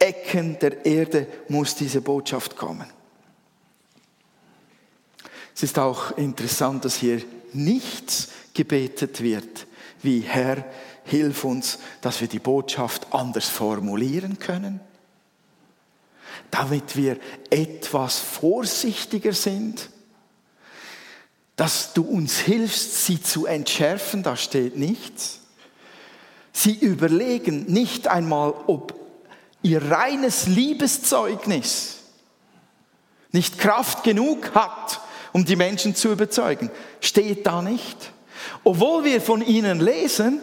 Ecken 0.00 0.58
der 0.58 0.84
Erde 0.84 1.26
muss 1.48 1.76
diese 1.76 2.00
Botschaft 2.00 2.56
kommen. 2.56 2.90
Es 5.54 5.62
ist 5.62 5.78
auch 5.78 6.16
interessant, 6.16 6.84
dass 6.84 6.96
hier 6.96 7.22
nichts 7.52 8.28
gebetet 8.54 9.20
wird, 9.22 9.66
wie 10.02 10.20
Herr, 10.20 10.64
hilf 11.04 11.44
uns, 11.44 11.78
dass 12.00 12.20
wir 12.20 12.28
die 12.28 12.38
Botschaft 12.38 13.12
anders 13.12 13.48
formulieren 13.48 14.38
können 14.38 14.80
damit 16.50 16.96
wir 16.96 17.18
etwas 17.50 18.18
vorsichtiger 18.18 19.32
sind, 19.32 19.90
dass 21.56 21.92
du 21.92 22.02
uns 22.02 22.38
hilfst, 22.38 23.04
sie 23.04 23.22
zu 23.22 23.46
entschärfen, 23.46 24.22
da 24.22 24.36
steht 24.36 24.76
nichts. 24.76 25.40
Sie 26.52 26.74
überlegen 26.74 27.66
nicht 27.66 28.08
einmal, 28.08 28.54
ob 28.66 28.98
ihr 29.62 29.90
reines 29.90 30.46
Liebeszeugnis 30.46 31.98
nicht 33.32 33.58
Kraft 33.58 34.02
genug 34.02 34.54
hat, 34.54 35.00
um 35.32 35.44
die 35.44 35.56
Menschen 35.56 35.94
zu 35.94 36.10
überzeugen. 36.10 36.70
Steht 37.00 37.46
da 37.46 37.62
nicht. 37.62 38.12
Obwohl 38.64 39.04
wir 39.04 39.20
von 39.20 39.42
ihnen 39.42 39.80
lesen, 39.80 40.40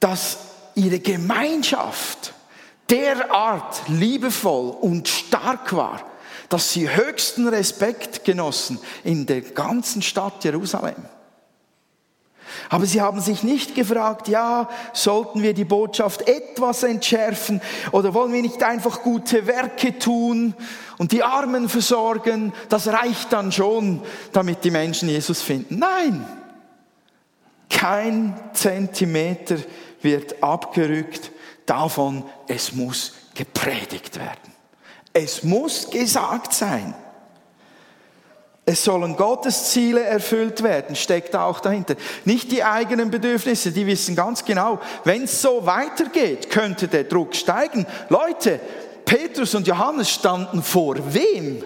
dass 0.00 0.38
ihre 0.74 0.98
Gemeinschaft 0.98 2.34
derart 2.90 3.82
liebevoll 3.88 4.70
und 4.70 5.08
stark 5.08 5.74
war, 5.74 6.04
dass 6.48 6.72
sie 6.72 6.94
höchsten 6.94 7.48
Respekt 7.48 8.24
genossen 8.24 8.78
in 9.04 9.24
der 9.24 9.40
ganzen 9.40 10.02
Stadt 10.02 10.44
Jerusalem. 10.44 10.96
Aber 12.68 12.86
sie 12.86 13.00
haben 13.00 13.20
sich 13.20 13.42
nicht 13.42 13.74
gefragt, 13.74 14.28
ja, 14.28 14.68
sollten 14.92 15.42
wir 15.42 15.54
die 15.54 15.64
Botschaft 15.64 16.28
etwas 16.28 16.82
entschärfen 16.82 17.60
oder 17.92 18.14
wollen 18.14 18.32
wir 18.32 18.42
nicht 18.42 18.62
einfach 18.62 19.02
gute 19.02 19.46
Werke 19.46 19.98
tun 19.98 20.54
und 20.98 21.12
die 21.12 21.22
Armen 21.22 21.68
versorgen, 21.68 22.52
das 22.68 22.88
reicht 22.88 23.32
dann 23.32 23.52
schon, 23.52 24.02
damit 24.32 24.64
die 24.64 24.70
Menschen 24.70 25.08
Jesus 25.08 25.42
finden. 25.42 25.78
Nein, 25.78 26.26
kein 27.68 28.38
Zentimeter 28.52 29.56
wird 30.00 30.42
abgerückt 30.42 31.30
davon, 31.66 32.24
es 32.46 32.72
muss 32.72 33.14
gepredigt 33.34 34.18
werden. 34.18 34.52
Es 35.12 35.42
muss 35.42 35.90
gesagt 35.90 36.54
sein. 36.54 36.94
Es 38.64 38.84
sollen 38.84 39.16
Gottes 39.16 39.70
Ziele 39.70 40.04
erfüllt 40.04 40.62
werden, 40.62 40.94
steckt 40.94 41.34
auch 41.34 41.58
dahinter. 41.58 41.96
Nicht 42.24 42.52
die 42.52 42.62
eigenen 42.62 43.10
Bedürfnisse, 43.10 43.72
die 43.72 43.86
wissen 43.86 44.14
ganz 44.14 44.44
genau, 44.44 44.78
wenn 45.02 45.24
es 45.24 45.42
so 45.42 45.66
weitergeht, 45.66 46.48
könnte 46.48 46.86
der 46.86 47.04
Druck 47.04 47.34
steigen. 47.34 47.86
Leute, 48.08 48.60
Petrus 49.04 49.56
und 49.56 49.66
Johannes 49.66 50.10
standen 50.10 50.62
vor 50.62 50.94
wem? 51.12 51.64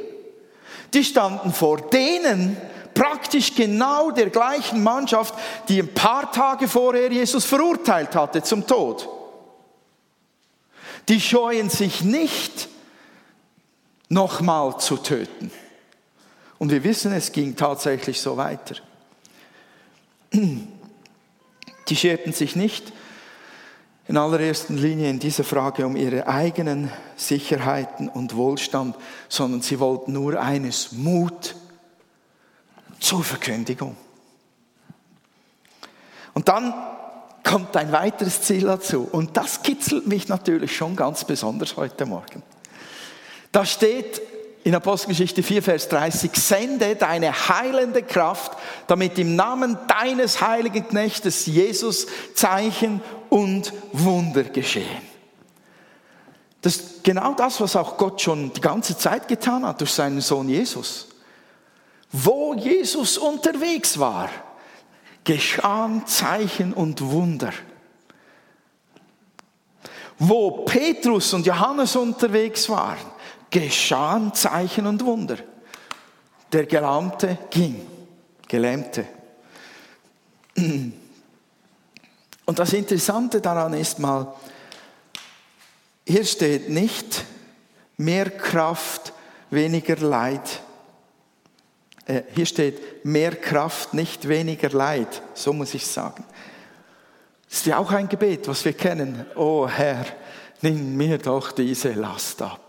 Die 0.94 1.04
standen 1.04 1.52
vor 1.52 1.82
denen, 1.82 2.56
praktisch 2.94 3.54
genau 3.54 4.10
der 4.10 4.30
gleichen 4.30 4.82
Mannschaft, 4.82 5.34
die 5.68 5.80
ein 5.80 5.92
paar 5.92 6.32
Tage 6.32 6.66
vorher 6.66 7.12
Jesus 7.12 7.44
verurteilt 7.44 8.16
hatte 8.16 8.42
zum 8.42 8.66
Tod. 8.66 9.06
Die 11.10 11.20
scheuen 11.20 11.68
sich 11.68 12.02
nicht, 12.02 12.68
nochmal 14.08 14.78
zu 14.78 14.96
töten. 14.96 15.50
Und 16.58 16.70
wir 16.70 16.82
wissen, 16.84 17.12
es 17.12 17.32
ging 17.32 17.56
tatsächlich 17.56 18.20
so 18.20 18.36
weiter. 18.36 18.76
Die 20.32 21.96
scherten 21.96 22.32
sich 22.32 22.56
nicht 22.56 22.92
in 24.08 24.16
allererster 24.16 24.74
Linie 24.74 25.10
in 25.10 25.18
dieser 25.18 25.44
Frage 25.44 25.84
um 25.84 25.96
ihre 25.96 26.28
eigenen 26.28 26.92
Sicherheiten 27.16 28.08
und 28.08 28.36
Wohlstand, 28.36 28.96
sondern 29.28 29.62
sie 29.62 29.80
wollten 29.80 30.12
nur 30.12 30.40
eines, 30.40 30.92
Mut 30.92 31.56
zur 33.00 33.24
Verkündigung. 33.24 33.96
Und 36.34 36.48
dann 36.48 36.72
kommt 37.42 37.76
ein 37.76 37.92
weiteres 37.92 38.42
Ziel 38.42 38.62
dazu. 38.62 39.08
Und 39.10 39.36
das 39.36 39.62
kitzelt 39.62 40.06
mich 40.06 40.28
natürlich 40.28 40.76
schon 40.76 40.96
ganz 40.96 41.24
besonders 41.24 41.76
heute 41.76 42.06
Morgen. 42.06 42.42
Da 43.52 43.64
steht 43.64 44.20
in 44.66 44.74
Apostelgeschichte 44.74 45.44
4, 45.44 45.62
Vers 45.62 45.88
30, 45.90 46.32
sende 46.34 46.96
deine 46.96 47.32
heilende 47.48 48.02
Kraft, 48.02 48.50
damit 48.88 49.16
im 49.16 49.36
Namen 49.36 49.78
deines 49.86 50.40
heiligen 50.40 50.88
Knechtes 50.88 51.46
Jesus 51.46 52.08
Zeichen 52.34 53.00
und 53.28 53.72
Wunder 53.92 54.42
geschehen. 54.42 55.02
Das 56.62 56.78
ist 56.78 57.04
genau 57.04 57.34
das, 57.34 57.60
was 57.60 57.76
auch 57.76 57.96
Gott 57.96 58.20
schon 58.20 58.52
die 58.54 58.60
ganze 58.60 58.98
Zeit 58.98 59.28
getan 59.28 59.64
hat 59.64 59.80
durch 59.80 59.92
seinen 59.92 60.20
Sohn 60.20 60.48
Jesus. 60.48 61.10
Wo 62.10 62.52
Jesus 62.52 63.18
unterwegs 63.18 64.00
war, 64.00 64.28
geschahen 65.22 66.04
Zeichen 66.08 66.72
und 66.72 67.00
Wunder. 67.02 67.52
Wo 70.18 70.64
Petrus 70.64 71.32
und 71.34 71.46
Johannes 71.46 71.94
unterwegs 71.94 72.68
waren, 72.68 73.15
geschahen 73.56 74.34
Zeichen 74.34 74.86
und 74.86 75.02
Wunder. 75.02 75.38
Der 76.52 76.66
Gelähmte 76.66 77.38
ging, 77.48 77.86
Gelähmte. 78.46 79.06
Und 80.54 80.92
das 82.58 82.72
Interessante 82.74 83.40
daran 83.40 83.72
ist 83.72 83.98
mal, 83.98 84.34
hier 86.06 86.24
steht 86.26 86.68
nicht 86.68 87.24
mehr 87.96 88.28
Kraft, 88.30 89.14
weniger 89.48 89.96
Leid. 89.96 90.60
Äh, 92.04 92.24
hier 92.34 92.46
steht 92.46 93.06
mehr 93.06 93.36
Kraft, 93.36 93.94
nicht 93.94 94.28
weniger 94.28 94.68
Leid. 94.68 95.22
So 95.32 95.54
muss 95.54 95.72
ich 95.72 95.86
sagen. 95.86 96.24
Das 97.48 97.60
ist 97.60 97.66
ja 97.66 97.78
auch 97.78 97.90
ein 97.90 98.08
Gebet, 98.08 98.48
was 98.48 98.66
wir 98.66 98.74
kennen. 98.74 99.24
Oh 99.34 99.66
Herr, 99.66 100.04
nimm 100.60 100.94
mir 100.94 101.16
doch 101.16 101.52
diese 101.52 101.92
Last 101.92 102.42
ab. 102.42 102.65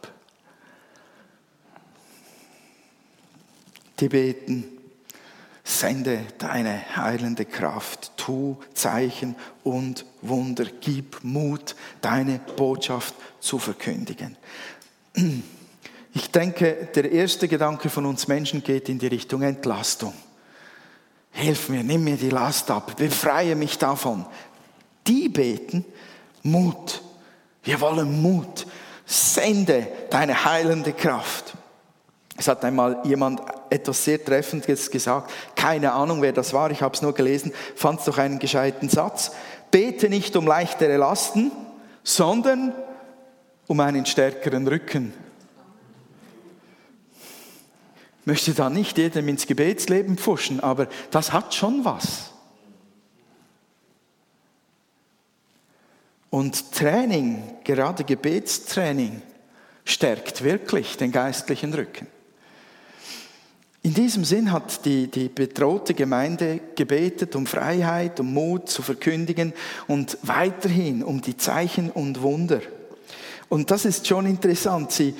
Die 3.99 4.10
beten, 4.10 4.65
sende 5.63 6.25
deine 6.38 6.95
heilende 6.95 7.45
Kraft, 7.45 8.12
tu 8.15 8.57
Zeichen 8.73 9.36
und 9.63 10.05
Wunder, 10.21 10.65
gib 10.81 11.23
Mut, 11.23 11.75
deine 12.01 12.39
Botschaft 12.55 13.15
zu 13.39 13.60
verkündigen. 13.60 14.38
Ich 16.13 16.31
denke, 16.31 16.88
der 16.95 17.12
erste 17.12 17.47
Gedanke 17.47 17.89
von 17.89 18.05
uns 18.05 18.27
Menschen 18.27 18.63
geht 18.63 18.88
in 18.88 18.99
die 18.99 19.07
Richtung 19.07 19.41
Entlastung. 19.41 20.13
Hilf 21.31 21.69
mir, 21.69 21.83
nimm 21.83 22.03
mir 22.03 22.17
die 22.17 22.29
Last 22.29 22.71
ab, 22.71 22.95
befreie 22.97 23.55
mich 23.55 23.77
davon. 23.77 24.25
Die 25.05 25.29
beten 25.29 25.86
Mut. 26.43 27.01
Wir 27.63 27.79
wollen 27.81 28.21
Mut. 28.21 28.65
Sende 29.05 29.88
deine 30.10 30.45
heilende 30.45 30.93
Kraft. 30.93 31.53
Es 32.36 32.47
hat 32.47 32.63
einmal 32.65 33.01
jemand 33.05 33.41
etwas 33.69 34.03
sehr 34.03 34.23
Treffendes 34.23 34.91
gesagt. 34.91 35.32
Keine 35.56 35.93
Ahnung, 35.93 36.21
wer 36.21 36.34
das 36.34 36.53
war. 36.53 36.71
Ich 36.71 36.82
habe 36.82 36.95
es 36.95 37.01
nur 37.01 37.13
gelesen. 37.13 37.51
Fand 37.75 37.99
es 37.99 38.06
doch 38.06 38.17
einen 38.17 38.39
gescheiten 38.39 38.89
Satz. 38.89 39.32
Bete 39.71 40.10
nicht 40.10 40.36
um 40.36 40.47
leichtere 40.47 40.97
Lasten, 40.97 41.51
sondern 42.03 42.73
um 43.67 43.80
einen 43.80 44.06
stärkeren 44.06 44.67
Rücken 44.67 45.13
möchte 48.27 48.53
da 48.53 48.69
nicht 48.69 48.97
jedem 48.97 49.30
ins 49.30 49.47
Gebetsleben 49.47 50.17
pfuschen, 50.17 50.60
aber 50.60 50.89
das 51.12 51.32
hat 51.32 51.56
schon 51.56 51.86
was. 51.86 52.32
Und 56.30 56.73
Training, 56.73 57.41
gerade 57.63 58.03
Gebetstraining, 58.03 59.21
stärkt 59.86 60.43
wirklich 60.43 60.97
den 60.97 61.13
geistlichen 61.13 61.73
Rücken. 61.73 62.08
In 63.83 63.93
diesem 63.93 64.25
Sinn 64.25 64.51
hat 64.51 64.85
die, 64.85 65.07
die 65.07 65.29
bedrohte 65.29 65.93
Gemeinde 65.93 66.59
gebetet 66.75 67.35
um 67.35 67.45
Freiheit, 67.45 68.19
um 68.19 68.33
Mut 68.33 68.69
zu 68.69 68.81
verkündigen 68.81 69.53
und 69.87 70.17
weiterhin 70.23 71.03
um 71.03 71.21
die 71.21 71.37
Zeichen 71.37 71.89
und 71.89 72.21
Wunder. 72.21 72.61
Und 73.49 73.71
das 73.71 73.85
ist 73.85 74.07
schon 74.07 74.25
interessant. 74.25 74.91
Sie, 74.91 75.15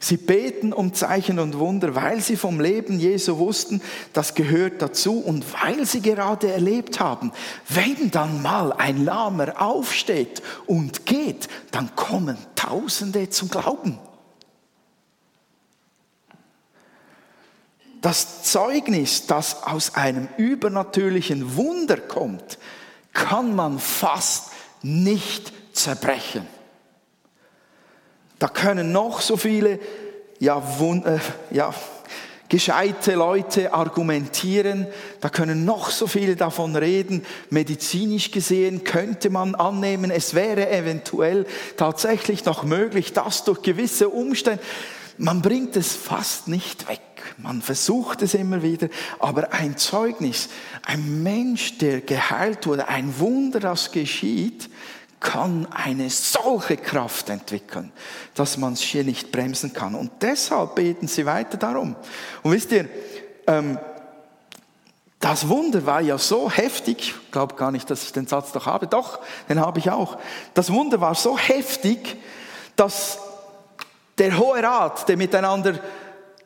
Sie 0.00 0.16
beten 0.16 0.72
um 0.72 0.94
Zeichen 0.94 1.40
und 1.40 1.58
Wunder, 1.58 1.96
weil 1.96 2.20
sie 2.20 2.36
vom 2.36 2.60
Leben 2.60 3.00
Jesu 3.00 3.38
wussten, 3.38 3.82
das 4.12 4.34
gehört 4.34 4.80
dazu 4.80 5.18
und 5.18 5.44
weil 5.60 5.86
sie 5.86 6.00
gerade 6.00 6.52
erlebt 6.52 7.00
haben, 7.00 7.32
wenn 7.68 8.12
dann 8.12 8.40
mal 8.40 8.72
ein 8.72 9.04
Lahmer 9.04 9.60
aufsteht 9.60 10.40
und 10.66 11.04
geht, 11.04 11.48
dann 11.72 11.96
kommen 11.96 12.38
Tausende 12.54 13.28
zum 13.30 13.50
Glauben. 13.50 13.98
Das 18.00 18.44
Zeugnis, 18.44 19.26
das 19.26 19.64
aus 19.64 19.94
einem 19.94 20.28
übernatürlichen 20.36 21.56
Wunder 21.56 21.96
kommt, 21.96 22.58
kann 23.12 23.54
man 23.54 23.78
fast 23.78 24.52
nicht 24.82 25.52
zerbrechen. 25.72 26.46
Da 28.38 28.48
können 28.48 28.92
noch 28.92 29.20
so 29.20 29.36
viele 29.36 29.80
ja, 30.38 30.62
äh, 30.80 31.18
ja, 31.50 31.74
gescheite 32.48 33.14
Leute 33.14 33.74
argumentieren, 33.74 34.86
da 35.20 35.28
können 35.28 35.64
noch 35.64 35.90
so 35.90 36.06
viele 36.06 36.36
davon 36.36 36.76
reden. 36.76 37.24
Medizinisch 37.50 38.30
gesehen 38.30 38.84
könnte 38.84 39.30
man 39.30 39.54
annehmen, 39.54 40.10
es 40.10 40.34
wäre 40.34 40.70
eventuell 40.70 41.46
tatsächlich 41.76 42.44
noch 42.44 42.62
möglich, 42.62 43.12
dass 43.12 43.44
durch 43.44 43.62
gewisse 43.62 44.08
Umstände, 44.08 44.62
man 45.18 45.42
bringt 45.42 45.76
es 45.76 45.94
fast 45.94 46.48
nicht 46.48 46.88
weg. 46.88 47.00
Man 47.36 47.62
versucht 47.62 48.22
es 48.22 48.34
immer 48.34 48.62
wieder, 48.62 48.88
aber 49.18 49.52
ein 49.52 49.76
Zeugnis, 49.76 50.48
ein 50.84 51.22
Mensch, 51.22 51.78
der 51.78 52.00
geheilt 52.00 52.66
wurde, 52.66 52.88
ein 52.88 53.18
Wunder, 53.18 53.60
das 53.60 53.92
geschieht, 53.92 54.70
kann 55.20 55.66
eine 55.72 56.10
solche 56.10 56.76
Kraft 56.76 57.28
entwickeln, 57.28 57.92
dass 58.34 58.56
man 58.56 58.74
es 58.74 58.80
hier 58.80 59.04
nicht 59.04 59.32
bremsen 59.32 59.72
kann. 59.72 59.94
Und 59.94 60.10
deshalb 60.20 60.76
beten 60.76 61.08
sie 61.08 61.26
weiter 61.26 61.56
darum. 61.56 61.96
Und 62.42 62.52
wisst 62.52 62.70
ihr, 62.72 62.88
ähm, 63.46 63.78
das 65.20 65.48
Wunder 65.48 65.84
war 65.84 66.00
ja 66.00 66.16
so 66.16 66.48
heftig, 66.48 66.98
ich 66.98 67.30
glaube 67.32 67.56
gar 67.56 67.72
nicht, 67.72 67.90
dass 67.90 68.04
ich 68.04 68.12
den 68.12 68.28
Satz 68.28 68.52
doch 68.52 68.66
habe, 68.66 68.86
doch, 68.86 69.18
den 69.48 69.58
habe 69.58 69.80
ich 69.80 69.90
auch. 69.90 70.16
Das 70.54 70.72
Wunder 70.72 71.00
war 71.00 71.16
so 71.16 71.36
heftig, 71.36 72.16
dass 72.76 73.18
der 74.18 74.38
Hohe 74.38 74.62
Rat, 74.62 75.08
der 75.08 75.16
miteinander 75.16 75.80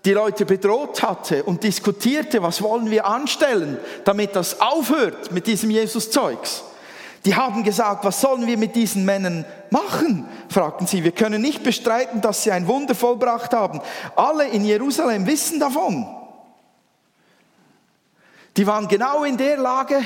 die 0.04 0.12
Leute 0.12 0.44
bedroht 0.44 1.02
hatte 1.02 1.44
und 1.44 1.62
diskutierte, 1.62 2.42
was 2.42 2.60
wollen 2.60 2.90
wir 2.90 3.06
anstellen, 3.06 3.78
damit 4.04 4.34
das 4.34 4.60
aufhört 4.60 5.30
mit 5.30 5.46
diesem 5.46 5.70
Jesus-Zeugs. 5.70 6.64
Die 7.24 7.36
haben 7.36 7.62
gesagt, 7.62 8.04
was 8.04 8.20
sollen 8.20 8.48
wir 8.48 8.58
mit 8.58 8.74
diesen 8.74 9.04
Männern 9.04 9.44
machen? 9.70 10.28
fragten 10.48 10.88
sie. 10.88 11.04
Wir 11.04 11.12
können 11.12 11.40
nicht 11.40 11.62
bestreiten, 11.62 12.20
dass 12.20 12.42
sie 12.42 12.50
ein 12.50 12.66
Wunder 12.66 12.96
vollbracht 12.96 13.52
haben. 13.52 13.80
Alle 14.16 14.48
in 14.48 14.64
Jerusalem 14.64 15.26
wissen 15.26 15.60
davon. 15.60 16.04
Die 18.56 18.66
waren 18.66 18.88
genau 18.88 19.22
in 19.22 19.36
der 19.36 19.56
Lage, 19.56 20.02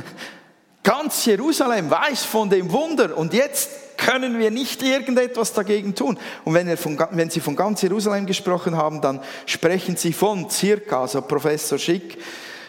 ganz 0.82 1.24
Jerusalem 1.24 1.90
weiß 1.90 2.24
von 2.24 2.50
dem 2.50 2.70
Wunder 2.70 3.16
und 3.16 3.32
jetzt 3.32 3.70
können 4.04 4.38
wir 4.38 4.50
nicht 4.50 4.82
irgendetwas 4.82 5.52
dagegen 5.52 5.94
tun. 5.94 6.18
Und 6.44 6.54
wenn, 6.54 6.76
von, 6.76 6.98
wenn, 7.12 7.30
Sie 7.30 7.40
von 7.40 7.56
ganz 7.56 7.82
Jerusalem 7.82 8.26
gesprochen 8.26 8.76
haben, 8.76 9.00
dann 9.00 9.20
sprechen 9.46 9.96
Sie 9.96 10.12
von 10.12 10.50
circa, 10.50 11.02
also 11.02 11.22
Professor 11.22 11.78
Schick 11.78 12.18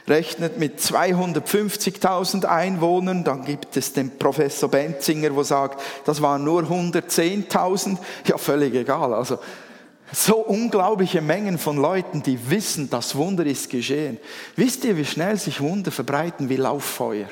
rechnet 0.08 0.60
mit 0.60 0.80
250.000 0.80 2.46
Einwohnern, 2.46 3.24
dann 3.24 3.44
gibt 3.44 3.76
es 3.76 3.92
den 3.92 4.18
Professor 4.18 4.70
Benzinger, 4.70 5.36
wo 5.36 5.44
sagt, 5.44 5.82
das 6.06 6.22
waren 6.22 6.44
nur 6.44 6.64
110.000, 6.64 7.98
ja 8.28 8.38
völlig 8.38 8.76
egal, 8.76 9.14
also 9.14 9.40
so 10.12 10.36
unglaubliche 10.38 11.22
Mengen 11.22 11.58
von 11.58 11.78
Leuten, 11.78 12.22
die 12.22 12.52
wissen, 12.52 12.90
das 12.90 13.16
Wunder 13.16 13.46
ist 13.46 13.72
geschehen. 13.72 14.20
Wisst 14.56 14.86
ihr, 14.86 14.96
wie 14.96 15.06
schnell 15.06 15.38
sich 15.38 15.60
Wunder 15.60 15.92
verbreiten 15.92 16.50
wie 16.50 16.58
Lauffeuer? 16.58 17.28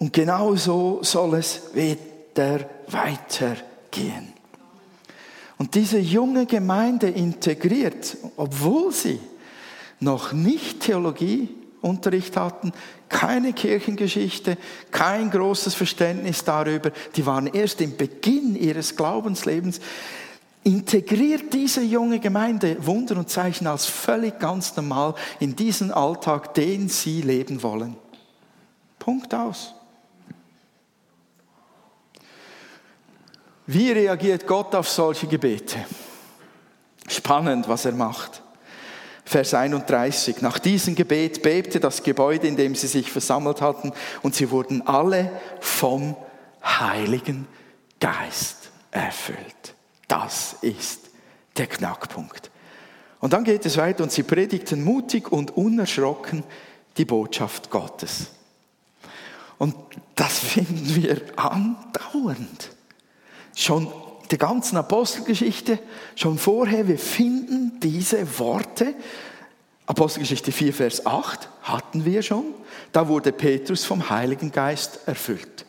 Und 0.00 0.14
genau 0.14 0.56
so 0.56 1.00
soll 1.02 1.34
es 1.34 1.74
wieder 1.74 2.66
weitergehen. 2.88 4.32
Und 5.58 5.74
diese 5.74 5.98
junge 5.98 6.46
Gemeinde 6.46 7.10
integriert, 7.10 8.16
obwohl 8.38 8.92
sie 8.92 9.20
noch 10.00 10.32
nicht 10.32 10.80
Theologieunterricht 10.80 12.34
hatten, 12.38 12.72
keine 13.10 13.52
Kirchengeschichte, 13.52 14.56
kein 14.90 15.30
großes 15.30 15.74
Verständnis 15.74 16.44
darüber, 16.44 16.92
die 17.14 17.26
waren 17.26 17.46
erst 17.46 17.82
im 17.82 17.94
Beginn 17.98 18.56
ihres 18.56 18.96
Glaubenslebens, 18.96 19.80
integriert 20.64 21.52
diese 21.52 21.82
junge 21.82 22.20
Gemeinde 22.20 22.86
Wunder 22.86 23.18
und 23.18 23.28
Zeichen 23.28 23.66
als 23.66 23.84
völlig 23.84 24.38
ganz 24.38 24.74
normal 24.76 25.14
in 25.40 25.56
diesen 25.56 25.90
Alltag, 25.90 26.54
den 26.54 26.88
sie 26.88 27.20
leben 27.20 27.62
wollen. 27.62 27.96
Punkt 28.98 29.34
aus. 29.34 29.74
Wie 33.72 33.92
reagiert 33.92 34.48
Gott 34.48 34.74
auf 34.74 34.88
solche 34.88 35.28
Gebete? 35.28 35.78
Spannend, 37.06 37.68
was 37.68 37.84
er 37.84 37.92
macht. 37.92 38.42
Vers 39.24 39.54
31. 39.54 40.42
Nach 40.42 40.58
diesem 40.58 40.96
Gebet 40.96 41.40
bebte 41.40 41.78
das 41.78 42.02
Gebäude, 42.02 42.48
in 42.48 42.56
dem 42.56 42.74
sie 42.74 42.88
sich 42.88 43.12
versammelt 43.12 43.60
hatten, 43.60 43.92
und 44.22 44.34
sie 44.34 44.50
wurden 44.50 44.84
alle 44.88 45.30
vom 45.60 46.16
Heiligen 46.64 47.46
Geist 48.00 48.70
erfüllt. 48.90 49.74
Das 50.08 50.56
ist 50.62 51.02
der 51.56 51.68
Knackpunkt. 51.68 52.50
Und 53.20 53.34
dann 53.34 53.44
geht 53.44 53.64
es 53.66 53.76
weiter 53.76 54.02
und 54.02 54.10
sie 54.10 54.24
predigten 54.24 54.82
mutig 54.82 55.30
und 55.30 55.56
unerschrocken 55.56 56.42
die 56.96 57.04
Botschaft 57.04 57.70
Gottes. 57.70 58.32
Und 59.58 59.76
das 60.16 60.40
finden 60.40 60.96
wir 60.96 61.22
andauernd. 61.36 62.79
Schon 63.60 63.92
der 64.30 64.38
ganzen 64.38 64.78
Apostelgeschichte, 64.78 65.78
schon 66.16 66.38
vorher, 66.38 66.88
wir 66.88 66.98
finden 66.98 67.78
diese 67.82 68.38
Worte. 68.38 68.94
Apostelgeschichte 69.84 70.50
4, 70.50 70.72
Vers 70.72 71.04
8 71.04 71.46
hatten 71.62 72.06
wir 72.06 72.22
schon. 72.22 72.54
Da 72.90 73.06
wurde 73.06 73.32
Petrus 73.32 73.84
vom 73.84 74.08
Heiligen 74.08 74.50
Geist 74.50 75.00
erfüllt. 75.04 75.66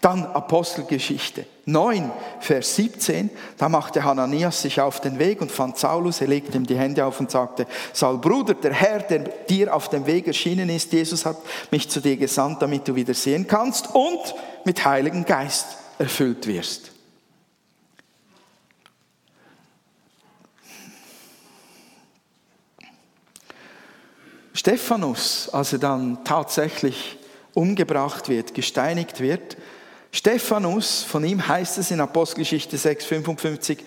Dann 0.00 0.26
Apostelgeschichte 0.26 1.46
9, 1.66 2.10
Vers 2.40 2.74
17, 2.74 3.30
da 3.58 3.68
machte 3.68 4.02
Hananias 4.02 4.62
sich 4.62 4.80
auf 4.80 5.00
den 5.00 5.20
Weg 5.20 5.40
und 5.40 5.52
fand 5.52 5.78
Saulus, 5.78 6.20
er 6.20 6.26
legte 6.26 6.56
ihm 6.56 6.66
die 6.66 6.76
Hände 6.76 7.04
auf 7.04 7.20
und 7.20 7.30
sagte, 7.30 7.64
Saul, 7.92 8.18
Bruder, 8.18 8.54
der 8.54 8.72
Herr, 8.72 8.98
der 8.98 9.20
dir 9.20 9.72
auf 9.72 9.88
dem 9.88 10.04
Weg 10.06 10.26
erschienen 10.26 10.68
ist, 10.68 10.92
Jesus 10.92 11.24
hat 11.24 11.36
mich 11.70 11.88
zu 11.88 12.00
dir 12.00 12.16
gesandt, 12.16 12.60
damit 12.60 12.88
du 12.88 12.96
wieder 12.96 13.14
sehen 13.14 13.46
kannst 13.46 13.94
und 13.94 14.34
mit 14.64 14.84
Heiligen 14.84 15.24
Geist 15.24 15.66
erfüllt 15.96 16.48
wirst. 16.48 16.90
Stephanus, 24.52 25.48
als 25.50 25.72
er 25.72 25.78
dann 25.78 26.24
tatsächlich 26.24 27.18
umgebracht 27.54 28.28
wird, 28.28 28.54
gesteinigt 28.54 29.20
wird, 29.20 29.56
Stephanus, 30.12 31.04
von 31.04 31.24
ihm 31.24 31.46
heißt 31.46 31.78
es 31.78 31.92
in 31.92 32.00
Apostelgeschichte 32.00 32.76
6, 32.76 33.04
55, 33.04 33.84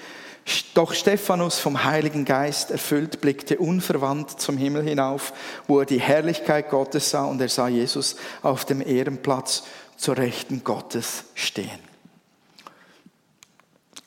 doch 0.73 0.93
Stephanus 0.93 1.59
vom 1.59 1.83
Heiligen 1.83 2.25
Geist 2.25 2.71
erfüllt, 2.71 3.21
blickte 3.21 3.57
unverwandt 3.57 4.41
zum 4.41 4.57
Himmel 4.57 4.83
hinauf, 4.83 5.33
wo 5.67 5.79
er 5.79 5.85
die 5.85 5.99
Herrlichkeit 5.99 6.69
Gottes 6.69 7.09
sah 7.09 7.25
und 7.25 7.41
er 7.41 7.49
sah 7.49 7.67
Jesus 7.67 8.15
auf 8.41 8.65
dem 8.65 8.81
Ehrenplatz 8.81 9.63
zur 9.97 10.17
Rechten 10.17 10.63
Gottes 10.63 11.25
stehen. 11.35 11.79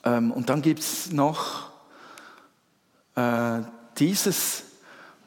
Ähm, 0.04 0.30
und 0.30 0.50
dann 0.50 0.62
gibt 0.62 0.80
es 0.80 1.10
noch 1.10 1.70
äh, 3.14 3.60
dieses 3.98 4.65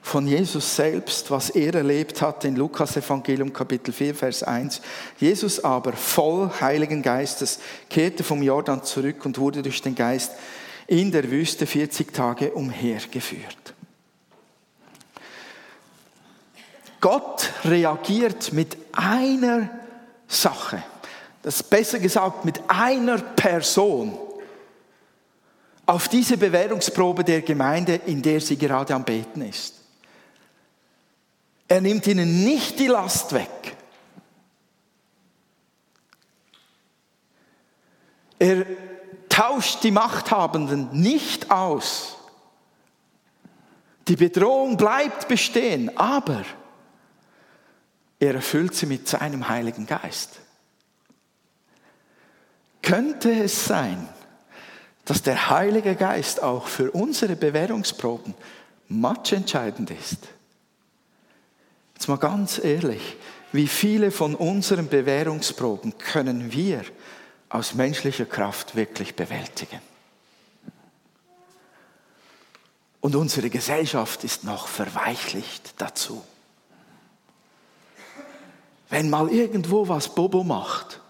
von 0.02 0.26
Jesus 0.28 0.76
selbst, 0.76 1.30
was 1.30 1.50
er 1.50 1.76
erlebt 1.76 2.22
hat 2.22 2.44
in 2.46 2.56
Lukas 2.56 2.96
Evangelium 2.98 3.54
Kapitel 3.54 3.94
4, 3.94 4.16
Vers 4.16 4.44
1. 4.44 4.82
Jesus 5.20 5.64
aber 5.64 5.94
voll 5.94 6.50
Heiligen 6.62 7.02
Geistes 7.02 7.60
kehrte 7.90 8.24
vom 8.24 8.42
Jordan 8.42 8.84
zurück 8.84 9.26
und 9.26 9.38
wurde 9.38 9.62
durch 9.62 9.82
den 9.82 9.96
Geist 9.96 10.32
in 10.88 11.12
der 11.12 11.30
Wüste 11.30 11.68
40 11.68 12.14
Tage 12.14 12.52
umhergeführt. 12.52 13.76
Gott 17.02 17.50
reagiert 17.64 18.52
mit 18.52 18.76
einer 18.92 19.70
Sache, 20.28 20.84
das 21.42 21.58
ist 21.58 21.70
besser 21.70 22.00
gesagt 22.00 22.44
mit 22.44 22.60
einer 22.68 23.18
Person 23.18 24.18
auf 25.86 26.08
diese 26.08 26.38
Bewährungsprobe 26.38 27.24
der 27.24 27.42
Gemeinde, 27.42 28.02
in 28.06 28.22
der 28.22 28.42
sie 28.42 28.58
gerade 28.58 28.94
am 28.94 29.04
Beten 29.04 29.42
ist. 29.42 29.79
Er 31.70 31.82
nimmt 31.82 32.08
ihnen 32.08 32.44
nicht 32.44 32.80
die 32.80 32.88
Last 32.88 33.32
weg. 33.32 33.78
Er 38.40 38.66
tauscht 39.30 39.84
die 39.84 39.92
Machthabenden 39.92 40.90
nicht 41.00 41.52
aus. 41.52 42.18
Die 44.08 44.16
Bedrohung 44.16 44.78
bleibt 44.78 45.28
bestehen, 45.28 45.96
aber 45.96 46.44
er 48.20 48.34
erfüllt 48.34 48.74
sie 48.74 48.88
mit 48.88 49.08
seinem 49.08 49.48
Heiligen 49.48 49.86
Geist. 49.86 50.40
Könnte 52.82 53.32
es 53.32 53.66
sein, 53.66 54.10
dass 55.06 55.22
der 55.22 55.52
Heilige 55.52 55.96
Geist 55.96 56.42
auch 56.42 56.66
für 56.68 56.90
unsere 56.92 57.36
Bewährungsproben 57.36 58.34
matchentscheidend 58.88 59.92
ist. 59.92 60.28
Jetzt 62.00 62.08
mal 62.08 62.16
ganz 62.16 62.64
ehrlich, 62.64 63.18
wie 63.52 63.68
viele 63.68 64.12
von 64.12 64.34
unseren 64.34 64.88
Bewährungsproben 64.88 65.98
können 65.98 66.54
wir 66.54 66.86
aus 67.50 67.74
menschlicher 67.74 68.26
Kraft 68.26 68.78
wirklich 68.78 69.18
bewältigen? 69.18 69.82
Und 73.02 73.18
unsere 73.18 73.50
Gesellschaft 73.50 74.24
ist 74.24 74.46
noch 74.46 74.70
verweichlicht 74.70 75.74
dazu. 75.78 76.24
Wenn 78.90 79.10
mal 79.10 79.28
irgendwo 79.28 79.90
was 79.90 80.16
Bobo 80.16 80.46
macht, 80.46 81.02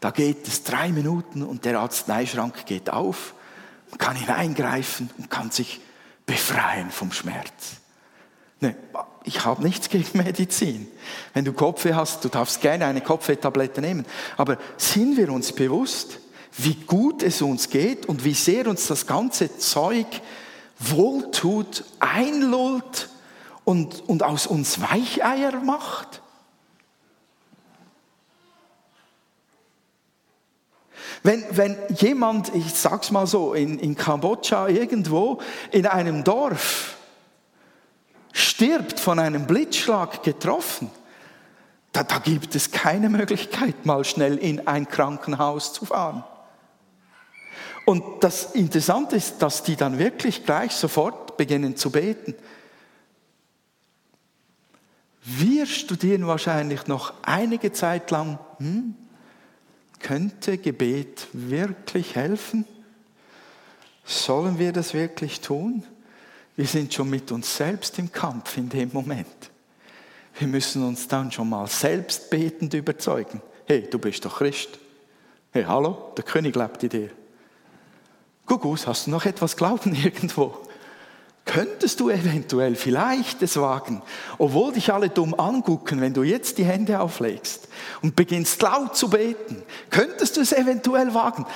da 0.00 0.10
geht 0.10 0.46
es 0.46 0.64
drei 0.64 0.90
Minuten 0.90 1.42
und 1.42 1.64
der 1.64 1.80
Arzneischrank 1.80 2.66
geht 2.66 2.90
auf, 2.90 3.32
man 3.88 3.96
kann 3.96 4.16
hineingreifen 4.16 5.08
und 5.16 5.30
kann 5.30 5.50
sich 5.50 5.80
befreien 6.26 6.90
vom 6.90 7.10
Schmerz. 7.10 7.76
Nee, 8.60 8.74
ich 9.26 9.44
habe 9.44 9.62
nichts 9.62 9.88
gegen 9.88 10.18
Medizin. 10.18 10.88
Wenn 11.34 11.44
du 11.44 11.52
Kopfweh 11.52 11.94
hast, 11.94 12.24
du 12.24 12.28
darfst 12.28 12.60
gerne 12.60 12.86
eine 12.86 13.00
Kopfwehtablette 13.00 13.80
nehmen. 13.80 14.06
Aber 14.36 14.56
sind 14.76 15.16
wir 15.16 15.30
uns 15.30 15.52
bewusst, 15.52 16.20
wie 16.56 16.74
gut 16.74 17.22
es 17.22 17.42
uns 17.42 17.68
geht 17.68 18.06
und 18.06 18.24
wie 18.24 18.34
sehr 18.34 18.66
uns 18.68 18.86
das 18.86 19.06
ganze 19.06 19.58
Zeug 19.58 20.06
wohltut, 20.78 21.84
einlullt 21.98 23.10
und, 23.64 24.08
und 24.08 24.22
aus 24.22 24.46
uns 24.46 24.80
Weicheier 24.80 25.60
macht? 25.60 26.22
Wenn, 31.22 31.44
wenn 31.50 31.76
jemand, 31.96 32.54
ich 32.54 32.72
sag's 32.72 33.10
mal 33.10 33.26
so, 33.26 33.52
in, 33.52 33.80
in 33.80 33.96
Kambodscha 33.96 34.68
irgendwo 34.68 35.40
in 35.72 35.86
einem 35.86 36.22
Dorf 36.22 36.95
stirbt 38.36 39.00
von 39.00 39.18
einem 39.18 39.46
Blitzschlag 39.46 40.22
getroffen, 40.22 40.90
da, 41.92 42.04
da 42.04 42.18
gibt 42.18 42.54
es 42.54 42.70
keine 42.70 43.08
Möglichkeit, 43.08 43.86
mal 43.86 44.04
schnell 44.04 44.36
in 44.36 44.66
ein 44.66 44.86
Krankenhaus 44.86 45.72
zu 45.72 45.86
fahren. 45.86 46.22
Und 47.86 48.02
das 48.20 48.54
Interessante 48.54 49.16
ist, 49.16 49.38
dass 49.38 49.62
die 49.62 49.74
dann 49.74 49.98
wirklich 49.98 50.44
gleich 50.44 50.72
sofort 50.72 51.38
beginnen 51.38 51.76
zu 51.76 51.90
beten. 51.90 52.34
Wir 55.22 55.64
studieren 55.64 56.26
wahrscheinlich 56.26 56.86
noch 56.86 57.14
einige 57.22 57.72
Zeit 57.72 58.10
lang, 58.10 58.38
hm, 58.58 58.96
könnte 59.98 60.58
Gebet 60.58 61.28
wirklich 61.32 62.14
helfen? 62.16 62.66
Sollen 64.04 64.58
wir 64.58 64.74
das 64.74 64.92
wirklich 64.92 65.40
tun? 65.40 65.84
Wir 66.56 66.66
sind 66.66 66.92
schon 66.92 67.10
mit 67.10 67.30
uns 67.32 67.54
selbst 67.54 67.98
im 67.98 68.10
Kampf 68.10 68.56
in 68.56 68.68
dem 68.70 68.90
Moment. 68.92 69.50
Wir 70.38 70.48
müssen 70.48 70.82
uns 70.84 71.06
dann 71.06 71.30
schon 71.30 71.50
mal 71.50 71.66
selbst 71.66 72.30
betend 72.30 72.72
überzeugen. 72.72 73.42
Hey, 73.66 73.88
du 73.88 73.98
bist 73.98 74.24
doch 74.24 74.38
Christ. 74.38 74.78
Hey, 75.50 75.64
hallo, 75.64 76.12
der 76.16 76.24
König 76.24 76.56
lebt 76.56 76.82
in 76.82 76.88
dir. 76.88 77.10
Gugus, 78.46 78.86
hast 78.86 79.06
du 79.06 79.10
noch 79.10 79.26
etwas 79.26 79.56
Glauben 79.56 79.94
irgendwo? 80.04 80.56
Könntest 81.44 82.00
du 82.00 82.10
eventuell 82.10 82.74
vielleicht 82.74 83.40
es 83.42 83.56
wagen, 83.56 84.02
obwohl 84.38 84.72
dich 84.72 84.92
alle 84.92 85.10
dumm 85.10 85.32
angucken, 85.34 86.00
wenn 86.00 86.12
du 86.12 86.22
jetzt 86.22 86.58
die 86.58 86.64
Hände 86.64 86.98
auflegst 87.00 87.68
und 88.02 88.16
beginnst 88.16 88.60
laut 88.62 88.96
zu 88.96 89.10
beten, 89.10 89.62
könntest 89.90 90.36
du 90.36 90.40
es 90.40 90.52
eventuell 90.52 91.14
wagen? 91.14 91.46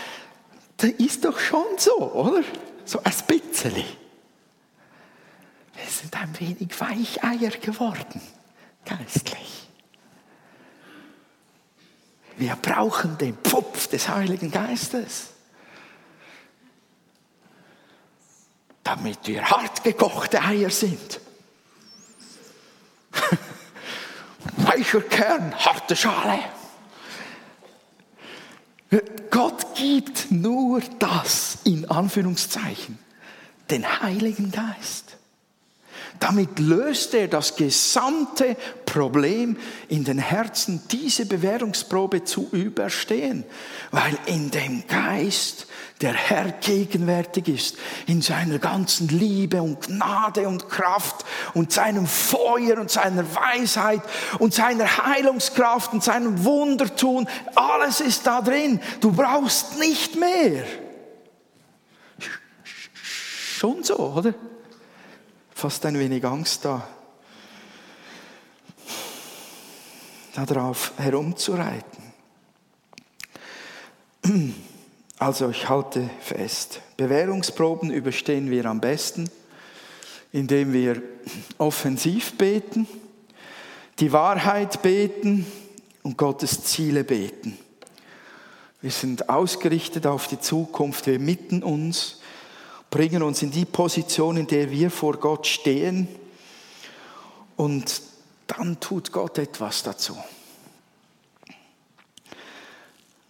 Das 0.77 0.91
ist 0.91 1.25
doch 1.25 1.39
schon 1.39 1.65
so, 1.77 2.13
oder? 2.13 2.43
So 2.85 3.01
ein 3.03 3.13
bisschen. 3.27 3.85
Wir 5.83 5.91
sind 5.91 6.17
ein 6.17 6.39
wenig 6.39 6.81
Weicheier 6.81 7.51
geworden, 7.51 8.21
geistlich. 8.85 9.69
Wir 12.37 12.57
brauchen 12.57 13.19
den 13.19 13.37
Pfupf 13.37 13.87
des 13.89 14.09
Heiligen 14.09 14.51
Geistes. 14.51 15.31
damit 18.91 19.19
wir 19.29 19.49
hart 19.49 19.85
gekochte 19.85 20.43
Eier 20.43 20.71
sind. 20.71 21.21
Weicher 24.57 25.03
Kern, 25.03 25.55
harte 25.55 25.95
Schale. 25.95 26.41
Gott 29.31 29.77
gibt 29.77 30.33
nur 30.33 30.81
das, 30.99 31.59
in 31.63 31.89
Anführungszeichen, 31.89 32.99
den 33.71 34.03
Heiligen 34.03 34.51
Geist. 34.51 35.17
Damit 36.19 36.59
löst 36.59 37.15
er 37.15 37.29
das 37.29 37.57
gesamte 37.57 38.57
Problem 38.85 39.57
in 39.89 40.05
den 40.05 40.19
Herzen, 40.19 40.83
diese 40.91 41.25
Bewährungsprobe 41.27 42.25
zu 42.25 42.49
überstehen, 42.53 43.45
weil 43.91 44.19
in 44.27 44.51
dem 44.51 44.87
Geist 44.87 45.67
der 46.01 46.15
Herr 46.15 46.53
gegenwärtig 46.53 47.49
ist, 47.49 47.77
in 48.07 48.23
seiner 48.23 48.59
ganzen 48.59 49.09
Liebe 49.09 49.63
und 49.63 49.87
Gnade 49.87 50.49
und 50.49 50.69
Kraft 50.69 51.25
und 51.55 51.73
seinem 51.73 52.07
Feuer 52.07 52.79
und 52.79 52.91
seiner 52.91 53.25
Weisheit 53.35 54.03
und 54.39 54.55
seiner 54.55 55.05
Heilungskraft 55.07 55.93
und 55.93 56.03
seinem 56.03 56.45
Wundertun, 56.45 57.29
alles 57.55 58.01
ist 58.01 58.27
da 58.27 58.41
drin. 58.41 58.81
Du 59.01 59.13
brauchst 59.13 59.79
nicht 59.79 60.19
mehr. 60.19 60.65
Schon 63.61 63.85
so, 63.85 63.99
oder? 63.99 64.35
Fast 65.61 65.85
ein 65.85 65.99
wenig 65.99 66.25
Angst 66.25 66.65
da, 66.65 66.89
darauf 70.35 70.95
herumzureiten. 70.97 72.03
Also 75.19 75.51
ich 75.51 75.69
halte 75.69 76.09
fest, 76.23 76.81
Bewährungsproben 76.97 77.91
überstehen 77.91 78.51
wir 78.51 78.65
am 78.65 78.81
besten, 78.81 79.29
indem 80.33 80.73
wir 80.73 81.03
offensiv 81.59 82.39
beten, 82.39 82.89
die 83.99 84.13
Wahrheit 84.13 84.81
beten 84.81 85.45
und 86.03 86.17
Gottes 86.17 86.65
Ziele 86.65 87.05
beten. 87.05 87.59
Wir 88.81 88.91
sind 88.91 89.29
ausgerichtet 89.29 90.07
auf 90.07 90.27
die 90.27 90.41
Zukunft, 90.41 91.07
wir 91.07 91.19
mitten 91.19 91.63
uns 91.63 92.20
bringen 92.91 93.23
uns 93.23 93.43
in 93.43 93.51
die 93.51 93.65
Position, 93.65 94.37
in 94.37 94.47
der 94.47 94.71
wir 94.71 94.91
vor 94.91 95.17
Gott 95.19 95.47
stehen 95.47 96.09
und 97.57 98.03
dann 98.47 98.81
tut 98.81 99.13
Gott 99.13 99.39
etwas 99.39 99.83
dazu. 99.83 100.17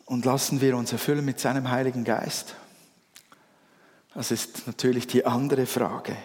Und 0.06 0.24
lassen 0.24 0.60
wir 0.60 0.76
uns 0.76 0.92
erfüllen 0.92 1.24
mit 1.24 1.38
seinem 1.38 1.70
Heiligen 1.70 2.04
Geist. 2.04 2.56
Das 4.14 4.30
ist 4.30 4.66
natürlich 4.66 5.06
die 5.06 5.26
andere 5.26 5.66
Frage. 5.66 6.16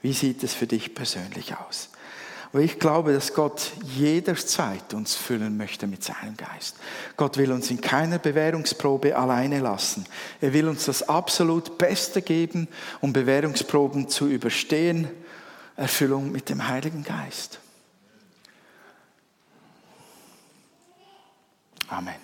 Wie 0.00 0.12
sieht 0.12 0.42
es 0.42 0.54
für 0.54 0.66
dich 0.66 0.94
persönlich 0.94 1.56
aus? 1.56 1.91
Aber 2.52 2.62
ich 2.62 2.78
glaube, 2.78 3.14
dass 3.14 3.32
Gott 3.32 3.72
jederzeit 3.82 4.92
uns 4.92 5.14
füllen 5.14 5.56
möchte 5.56 5.86
mit 5.86 6.04
seinem 6.04 6.36
Geist. 6.36 6.76
Gott 7.16 7.38
will 7.38 7.50
uns 7.50 7.70
in 7.70 7.80
keiner 7.80 8.18
Bewährungsprobe 8.18 9.16
alleine 9.16 9.60
lassen. 9.60 10.04
Er 10.42 10.52
will 10.52 10.68
uns 10.68 10.84
das 10.84 11.08
absolut 11.08 11.78
Beste 11.78 12.20
geben, 12.20 12.68
um 13.00 13.14
Bewährungsproben 13.14 14.08
zu 14.08 14.28
überstehen. 14.28 15.08
Erfüllung 15.76 16.30
mit 16.30 16.50
dem 16.50 16.68
Heiligen 16.68 17.04
Geist. 17.04 17.58
Amen. 21.88 22.21